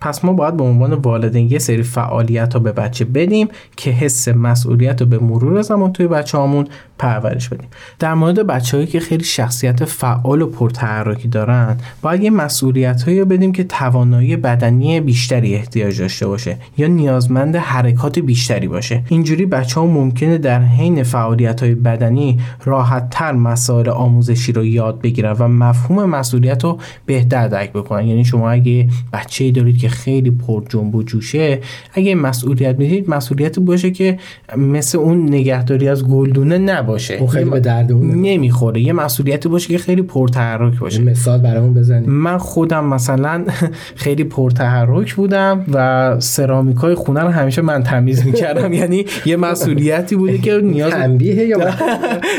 پس 0.00 0.24
ما 0.24 0.32
باید 0.32 0.56
به 0.56 0.64
عنوان 0.64 0.92
والدین 0.92 1.50
یه 1.50 1.58
سری 1.58 1.82
فعالیت 1.82 2.52
ها 2.52 2.58
به 2.58 2.72
بچه 2.72 3.04
بدیم 3.04 3.48
که 3.76 3.90
حس 3.90 4.28
مسئولیت 4.28 5.00
رو 5.00 5.06
به 5.06 5.18
مرور 5.18 5.62
زمان 5.62 5.92
توی 5.92 6.06
بچه 6.06 6.38
هامون 6.38 6.66
پرورش 6.98 7.48
بدیم. 7.48 7.68
در 7.98 8.14
مورد 8.14 8.46
بچههایی 8.46 8.86
که 8.86 9.00
خیلی 9.00 9.24
شخصیت 9.24 9.84
فعال 9.84 10.42
و 10.42 10.46
پرتحرکی 10.46 11.28
دارن 11.28 11.76
باید 12.02 12.22
یه 12.22 12.30
مسئولیت 12.30 13.02
هایی 13.02 13.24
بدیم 13.24 13.52
که 13.52 13.64
توانایی 13.64 14.36
بدنی 14.36 15.00
بیشتری 15.00 15.54
احتیاج 15.54 16.00
داشته 16.00 16.26
باشه 16.26 16.56
یا 16.76 16.86
نیازمند 16.86 17.56
حرکات 17.56 18.18
بیشتری 18.18 18.68
باشه. 18.68 19.02
اینجوری 19.08 19.46
بچه 19.46 19.80
ها 19.80 19.86
ممکنه 19.86 20.38
در 20.38 20.62
حین 20.62 21.02
فعالیت 21.02 21.62
های 21.62 21.74
بدنی 21.74 22.40
راحت 22.64 23.10
تر 23.10 23.32
مسائل 23.32 23.88
آموزشی 23.88 24.52
رو 24.52 24.64
یاد 24.64 25.00
بگیرن 25.00 25.32
و 25.32 25.48
مفهوم 25.48 26.04
مسئولیت 26.04 26.64
رو 26.64 26.78
بهتر 27.06 27.48
درک 27.48 27.72
بکنن. 27.72 28.06
یعنی 28.06 28.24
شما 28.24 28.50
اگه 28.50 28.88
بچه 29.12 29.50
دارید 29.50 29.78
که 29.78 29.88
خیلی 29.90 30.31
پر 30.31 30.62
جنب 30.68 30.94
و 30.94 31.03
جوشه 31.03 31.59
اگه 31.94 32.14
مسئولیت 32.14 32.79
می‌دید 32.79 33.11
مسئولیت 33.11 33.59
باشه 33.59 33.90
که 33.90 34.18
مثل 34.57 34.98
اون 34.98 35.29
نگهداری 35.29 35.88
از 35.88 36.09
گلدونه 36.09 36.59
نباشه. 36.59 37.14
اون 37.14 37.29
خیلی 37.29 37.50
به 37.50 37.61
درد 37.61 37.92
اون 37.92 38.11
نمی‌خوره. 38.11 38.81
یه 38.81 38.92
مسئولیتی 38.92 39.48
باشه 39.48 39.68
که 39.68 39.79
خیلی 39.79 40.03
پرتحرک 40.03 40.79
باشه. 40.79 41.03
مثال 41.03 41.38
برامون 41.38 41.74
بزنید 41.74 42.09
من 42.09 42.38
خودم 42.38 42.85
مثلا 42.85 43.44
خیلی 44.05 44.24
پرتحرک 44.24 45.14
بودم 45.14 45.64
و 45.72 46.16
سرامیکای 46.20 46.94
خونه 46.94 47.20
رو 47.20 47.29
همیشه 47.29 47.62
من 47.62 47.83
تمیز 47.83 48.26
می‌کردم. 48.26 48.72
یعنی 48.81 49.05
یه 49.26 49.37
مسئولیتی 49.37 50.16
بوده 50.16 50.38
که 50.38 50.61
نیاز 50.62 50.92
تنبیه 50.92 51.46
یا 51.46 51.59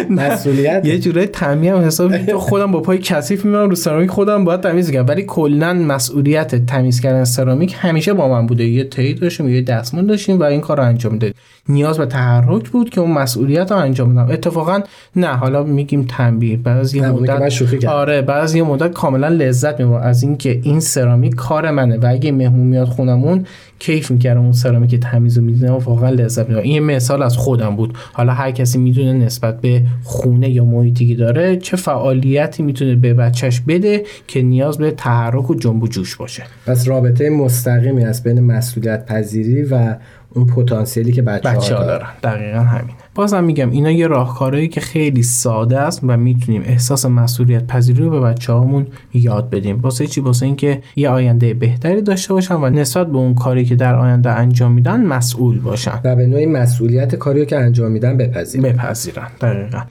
مسئولیت 0.09 0.85
یه 0.85 0.99
جوره 0.99 1.25
تنبیه 1.25 1.75
هم 1.75 1.81
حساب 1.81 2.33
خودم 2.33 2.71
با 2.71 2.81
پای 2.81 2.97
کثیف 2.97 3.45
میمونم 3.45 3.69
رو 3.69 3.75
سرامیک 3.75 4.09
خودم 4.09 4.45
باید 4.45 4.61
تمیز 4.61 4.91
کنم 4.91 5.05
ولی 5.07 5.23
کلا 5.23 5.73
مسئولیت 5.73 6.65
تمیز 6.65 7.01
کردن 7.01 7.23
سرامیک 7.41 7.75
همیشه 7.77 8.13
با 8.13 8.27
من 8.27 8.47
بوده. 8.47 8.63
یه 8.63 8.83
تایی 8.83 9.13
داشتیم 9.13 9.49
یه 9.49 9.61
دستمون 9.61 10.05
داشتیم 10.05 10.39
و 10.39 10.43
این 10.43 10.61
کار 10.61 10.77
رو 10.77 10.83
انجام 10.83 11.17
دادیم 11.17 11.35
نیاز 11.69 11.97
به 11.97 12.05
تحرک 12.05 12.69
بود 12.69 12.89
که 12.89 13.01
اون 13.01 13.11
مسئولیت 13.11 13.71
رو 13.71 13.77
انجام 13.77 14.15
بدم. 14.15 14.27
اتفاقا 14.31 14.79
نه 15.15 15.27
حالا 15.27 15.63
میگیم 15.63 16.05
تنبیه. 16.09 16.59
یه 16.93 17.11
مدت 17.11 17.85
آره 17.87 18.25
یه 18.53 18.63
مدت 18.63 18.91
کاملا 18.91 19.27
لذت 19.27 19.79
می‌برم 19.79 20.01
از 20.01 20.23
اینکه 20.23 20.59
این 20.63 20.79
سرامیک 20.79 21.35
کار 21.35 21.71
منه 21.71 21.97
و 21.97 22.05
اگه 22.09 22.31
مهمون 22.31 22.67
میاد 22.67 22.87
خونمون 22.87 23.45
کیف 23.79 24.11
می‌کردم 24.11 24.41
اون 24.41 24.51
سرامیک 24.51 24.95
تمیز 24.95 25.37
رو 25.37 25.43
می‌دیدم 25.43 25.73
و 25.73 25.77
واقعا 25.77 26.09
لذت 26.09 26.49
می‌برم. 26.49 26.63
این 26.63 26.73
یه 26.73 26.79
مثال 26.79 27.23
از 27.23 27.37
خودم 27.37 27.75
بود. 27.75 27.97
حالا 28.13 28.33
هر 28.33 28.51
کسی 28.51 28.77
می‌دونه 28.77 29.13
نسبت 29.13 29.61
به 29.61 29.81
خونه 30.03 30.49
یا 30.49 30.65
محیطی 30.65 31.07
که 31.07 31.15
داره 31.15 31.57
چه 31.57 31.77
فعالیتی 31.77 32.63
می‌تونه 32.63 32.95
به 32.95 33.13
بچهش 33.13 33.61
بده 33.67 34.03
که 34.27 34.41
نیاز 34.41 34.77
به 34.77 34.91
تحرک 34.91 35.49
و 35.49 35.55
جنب 35.55 35.83
و 35.83 35.87
جوش 35.87 36.15
باشه. 36.15 36.43
پس 36.65 36.87
رابطه 36.87 37.29
مستقیمی 37.31 38.05
از 38.05 38.23
بین 38.23 38.39
مسئولیت 38.39 39.05
پذیری 39.05 39.63
و 39.63 39.95
اون 40.33 40.45
پتانسیلی 40.45 41.11
که 41.11 41.21
بچه, 41.21 41.49
بچه 41.49 41.75
ها 41.75 41.83
دارن. 41.83 42.07
دقیقا 42.23 42.59
همینه. 42.59 42.97
بازم 43.15 43.43
میگم 43.43 43.71
اینا 43.71 43.91
یه 43.91 44.07
راهکارهایی 44.07 44.67
که 44.67 44.81
خیلی 44.81 45.23
ساده 45.23 45.79
است 45.79 45.99
و 46.03 46.17
می‌تونیم 46.17 46.63
احساس 46.65 47.05
مسئولیت 47.05 47.67
پذیری 47.67 48.03
رو 48.03 48.09
به 48.09 48.19
بچه 48.19 48.53
هامون 48.53 48.87
یاد 49.13 49.49
بدیم. 49.49 49.79
واسه 49.81 50.07
چی؟ 50.07 50.21
واسه 50.21 50.45
اینکه 50.45 50.81
یه 50.95 51.09
آینده 51.09 51.53
بهتری 51.53 52.01
داشته 52.01 52.33
باشن 52.33 52.55
و 52.55 52.69
نسبت 52.69 53.07
به 53.07 53.17
اون 53.17 53.35
کاری 53.35 53.65
که 53.65 53.75
در 53.75 53.95
آینده 53.95 54.29
انجام 54.29 54.71
میدن 54.71 55.05
مسئول 55.05 55.59
باشن. 55.59 55.99
و 56.03 56.15
به 56.15 56.25
نوعی 56.25 56.45
مسئولیت 56.45 57.15
کاری 57.15 57.45
که 57.45 57.57
انجام 57.57 57.91
میدن 57.91 58.17
بپذیرن. 58.17 58.63
بپذیرن. 58.63 59.27
دقیقا. 59.41 59.81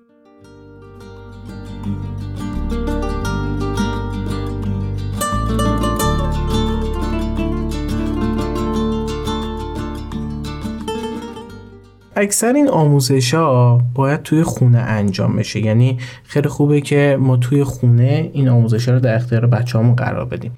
اکثر 12.17 12.53
این 12.53 12.69
آموزش 12.69 13.35
ها 13.35 13.81
باید 13.95 14.23
توی 14.23 14.43
خونه 14.43 14.79
انجام 14.79 15.37
بشه. 15.37 15.61
یعنی 15.61 15.99
خیلی 16.25 16.49
خوبه 16.49 16.81
که 16.81 17.17
ما 17.21 17.37
توی 17.37 17.65
خونه 17.65 18.31
این 18.33 18.49
آموزش 18.49 18.89
ها 18.89 18.95
رو 18.95 19.01
در 19.01 19.15
اختیار 19.15 19.47
بچه 19.47 19.79
قرار 19.79 20.25
بدیم. 20.25 20.53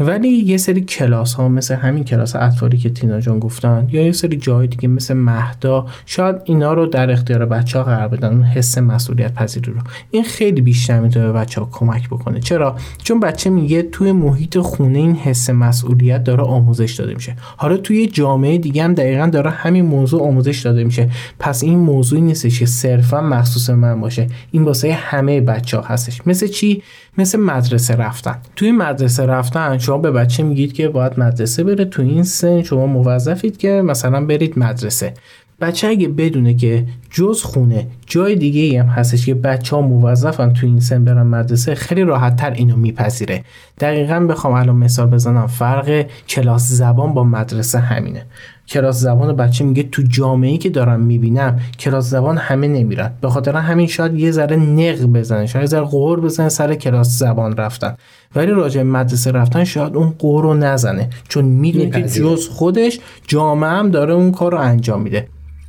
ولی 0.00 0.28
یه 0.28 0.56
سری 0.56 0.80
کلاس 0.80 1.34
ها 1.34 1.48
مثل 1.48 1.74
همین 1.74 2.04
کلاس 2.04 2.36
اطفالی 2.36 2.76
که 2.78 2.90
تینا 2.90 3.20
جان 3.20 3.38
گفتن 3.38 3.88
یا 3.92 4.02
یه 4.02 4.12
سری 4.12 4.36
جای 4.36 4.66
دیگه 4.66 4.88
مثل 4.88 5.14
مهدا 5.14 5.86
شاید 6.06 6.36
اینا 6.44 6.74
رو 6.74 6.86
در 6.86 7.10
اختیار 7.10 7.46
بچه 7.46 7.78
ها 7.78 7.84
قرار 7.84 8.08
بدن 8.08 8.28
اون 8.28 8.42
حس 8.42 8.78
مسئولیت 8.78 9.34
پذیری 9.34 9.72
رو. 9.72 9.80
این 10.10 10.24
خیلی 10.24 10.60
بیشتر 10.60 11.00
می‌تونه 11.00 11.26
به 11.26 11.32
بچه 11.32 11.60
ها 11.60 11.68
کمک 11.72 12.08
بکنه. 12.08 12.40
چرا؟ 12.40 12.76
چون 13.02 13.20
بچه 13.20 13.50
میگه 13.50 13.82
توی 13.82 14.12
محیط 14.12 14.58
خونه 14.58 14.98
این 14.98 15.14
حس 15.14 15.50
مسئولیت 15.50 16.24
داره 16.24 16.42
آموزش 16.42 16.92
داده 16.92 17.14
میشه. 17.14 17.36
حالا 17.56 17.76
توی 17.76 18.06
جامعه 18.06 18.58
دیگه 18.58 18.84
هم 18.84 18.94
دقیقا 18.94 19.26
داره 19.26 19.50
همین 19.50 19.84
موضوع 19.84 20.22
آموزش 20.22 20.60
داده 20.60 20.84
میشه. 20.84 21.10
پس 21.38 21.62
این 21.62 21.78
موضوعی 21.78 22.22
نیستش 22.22 22.58
که 22.58 22.66
صرفا 22.66 23.20
مخصوص 23.20 23.70
من 23.70 24.00
باشه. 24.00 24.26
این 24.50 24.62
واسه 24.62 24.92
همه 24.92 25.40
بچه 25.40 25.76
ها 25.76 25.82
هستش. 25.82 26.20
مثل 26.26 26.46
چی؟ 26.46 26.82
مثل 27.18 27.40
مدرسه 27.40 27.96
رفتن. 27.96 28.38
توی 28.56 28.72
مدرسه 28.72 29.26
رفتن 29.26 29.78
شما 29.78 29.98
به 29.98 30.10
بچه 30.10 30.42
میگید 30.42 30.72
که 30.72 30.88
باید 30.88 31.20
مدرسه 31.20 31.64
بره 31.64 31.84
تو 31.84 32.02
این 32.02 32.22
سن 32.22 32.62
شما 32.62 32.86
موظفید 32.86 33.56
که 33.56 33.82
مثلا 33.84 34.26
برید 34.26 34.58
مدرسه. 34.58 35.14
بچه 35.60 35.88
اگه 35.88 36.08
بدونه 36.08 36.54
که 36.54 36.86
جز 37.10 37.42
خونه 37.42 37.86
جای 38.06 38.36
دیگه 38.36 38.82
هم 38.82 38.88
هستش 38.88 39.26
که 39.26 39.34
بچه 39.34 39.76
ها 39.76 39.82
موظفن 39.82 40.52
تو 40.52 40.66
این 40.66 40.80
سن 40.80 41.04
برن 41.04 41.22
مدرسه 41.22 41.74
خیلی 41.74 42.02
راحت 42.02 42.36
تر 42.36 42.50
اینو 42.50 42.76
میپذیره. 42.76 43.44
دقیقا 43.80 44.20
بخوام 44.20 44.54
الان 44.54 44.76
مثال 44.76 45.06
بزنم 45.06 45.46
فرق 45.46 46.06
کلاس 46.28 46.68
زبان 46.68 47.14
با 47.14 47.24
مدرسه 47.24 47.78
همینه. 47.78 48.26
کلاس 48.68 49.00
زبان 49.00 49.36
بچه 49.36 49.64
میگه 49.64 49.82
تو 49.82 50.02
جامعه 50.02 50.58
که 50.58 50.70
دارم 50.70 51.00
می‌بینم 51.00 51.60
کلاس 51.78 52.10
زبان 52.10 52.38
همه 52.38 52.68
نمیرن. 52.68 53.12
به 53.20 53.28
خاطر 53.28 53.56
همین 53.56 53.86
شاید 53.86 54.14
یه 54.14 54.30
ذره 54.30 54.56
نق 54.56 55.02
بزنه 55.02 55.46
شاید 55.46 55.62
یه 55.62 55.68
ذره 55.68 55.84
قور 55.84 56.20
بزنه 56.20 56.48
سر 56.48 56.74
کلاس 56.74 57.18
زبان 57.18 57.56
رفتن. 57.56 57.96
ولی 58.36 58.50
راجع 58.50 58.82
مدرسه 58.82 59.30
رفتن 59.30 59.64
شاید 59.64 59.96
اون 59.96 60.10
قور 60.18 60.42
رو 60.42 60.54
نزنه 60.54 61.10
چون 61.28 61.44
می‌دونه 61.44 61.90
که 61.90 62.02
جز 62.02 62.48
خودش 62.48 63.00
جامعه 63.26 63.70
هم 63.70 63.90
داره 63.90 64.14
اون 64.14 64.32
کار 64.32 64.52
رو 64.52 64.58
انجام 64.58 65.02
میده. 65.02 65.28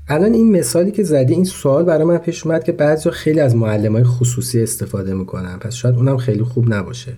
الان 0.10 0.34
این 0.34 0.52
مثالی 0.52 0.92
که 0.92 1.04
زدی 1.04 1.34
این 1.34 1.44
سوال 1.44 1.84
برای 1.84 2.04
من 2.04 2.18
پیش 2.18 2.46
اومد 2.46 2.64
که 2.64 2.72
بعضی 2.72 3.12
خیلی 3.12 3.40
از 3.40 3.56
معلم 3.56 3.94
های 3.94 4.04
خصوصی 4.04 4.64
استفاده 4.64 5.14
می‌کنن. 5.14 5.58
پس 5.60 5.74
شاید 5.74 5.96
اونم 5.96 6.18
خیلی 6.18 6.44
خوب 6.44 6.74
نباشه. 6.74 7.14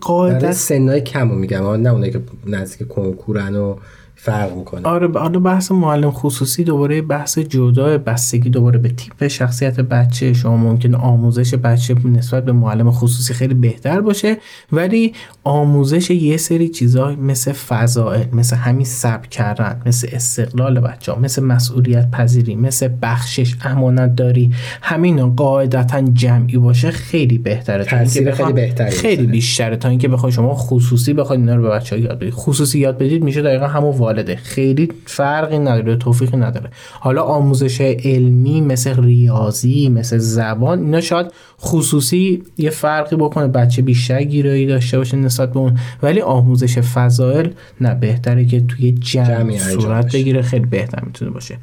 قاعدت 0.00 0.52
سنای 0.52 1.00
کم 1.00 1.30
رو 1.30 1.34
میگم. 1.34 1.66
نه 1.66 1.90
اونایی 1.90 2.12
که 2.12 2.20
نزدیک 2.46 2.88
کنکورن 2.88 3.54
و 3.54 3.76
فرق 4.24 4.56
می‌کنه. 4.56 4.88
آره 4.88 5.08
حالا 5.18 5.38
بحث 5.38 5.72
معلم 5.72 6.10
خصوصی 6.10 6.64
دوباره 6.64 7.02
بحث 7.02 7.38
جدا 7.38 7.98
بستگی 7.98 8.50
دوباره 8.50 8.78
به 8.78 8.88
تیپ 8.88 9.28
شخصیت 9.28 9.80
بچه. 9.80 10.32
شما 10.32 10.56
ممکن 10.56 10.94
آموزش 10.94 11.54
بچه 11.54 11.94
نسبت 12.04 12.44
به 12.44 12.52
معلم 12.52 12.90
خصوصی 12.90 13.34
خیلی 13.34 13.54
بهتر 13.54 14.00
باشه 14.00 14.36
ولی 14.72 15.12
آموزش 15.44 16.10
یه 16.10 16.36
سری 16.36 16.68
چیزا 16.68 17.14
مثل 17.14 17.52
فضائل 17.52 18.24
مثل 18.32 18.56
همین 18.56 18.84
سب 18.84 19.26
کردن 19.26 19.82
مثل 19.86 20.08
استقلال 20.12 20.80
بچه 20.80 21.12
ها 21.12 21.18
مثل 21.18 21.42
مسئولیت 21.42 22.10
پذیری 22.10 22.56
مثل 22.56 22.88
بخشش 23.02 23.54
امانت 23.64 24.16
داری 24.16 24.52
همین 24.82 25.34
قاعدتا 25.36 26.00
جمعی 26.00 26.56
باشه 26.56 26.90
خیلی 26.90 27.38
بهتره. 27.38 27.84
تاثیر 27.84 28.32
خیلی 28.32 28.52
بهتره 28.52 28.90
خیلی 28.90 29.26
بیشتره. 29.26 29.76
تا 29.76 29.88
اینکه 29.88 30.08
بخوای 30.08 30.32
شما 30.32 30.54
خصوصی 30.54 31.12
بخواید 31.12 31.40
اینا 31.40 31.54
رو 31.54 31.62
به 31.62 31.68
بچه‌ها 31.68 32.02
یاد 32.02 32.16
بدید 32.18 32.34
خصوصی 32.34 32.78
یاد 32.78 32.98
بدید 32.98 33.24
میشه 33.24 33.42
دقیقا 33.42 33.66
همون 33.66 33.92
والده. 34.14 34.36
خیلی 34.36 34.88
فرقی 35.06 35.58
نداره 35.58 35.96
توفیقی 35.96 36.36
نداره. 36.36 36.70
حالا 36.92 37.22
آموزش 37.22 37.80
علمی 37.80 38.60
مثل 38.60 39.02
ریاضی 39.02 39.88
مثل 39.88 40.18
زبان 40.18 40.78
اینا 40.78 41.00
شاید 41.00 41.26
خصوصی 41.60 42.42
یه 42.56 42.70
فرقی 42.70 43.16
بکنه. 43.16 43.48
بچه 43.48 43.82
بیشتر 43.82 44.22
گیرایی 44.22 44.66
داشته 44.66 44.98
باشه 44.98 45.16
نسبت 45.16 45.52
به 45.52 45.60
اون. 45.60 45.78
ولی 46.02 46.20
آموزش 46.20 46.78
فضائل 46.78 47.50
نه 47.80 47.94
بهتره 47.94 48.44
که 48.44 48.60
توی 48.60 48.92
جمع 48.92 49.58
صورت 49.58 50.12
بگیره. 50.12 50.42
خیلی 50.42 50.66
بهتر 50.66 51.04
می‌تونه 51.04 51.30
باشه. 51.30 51.58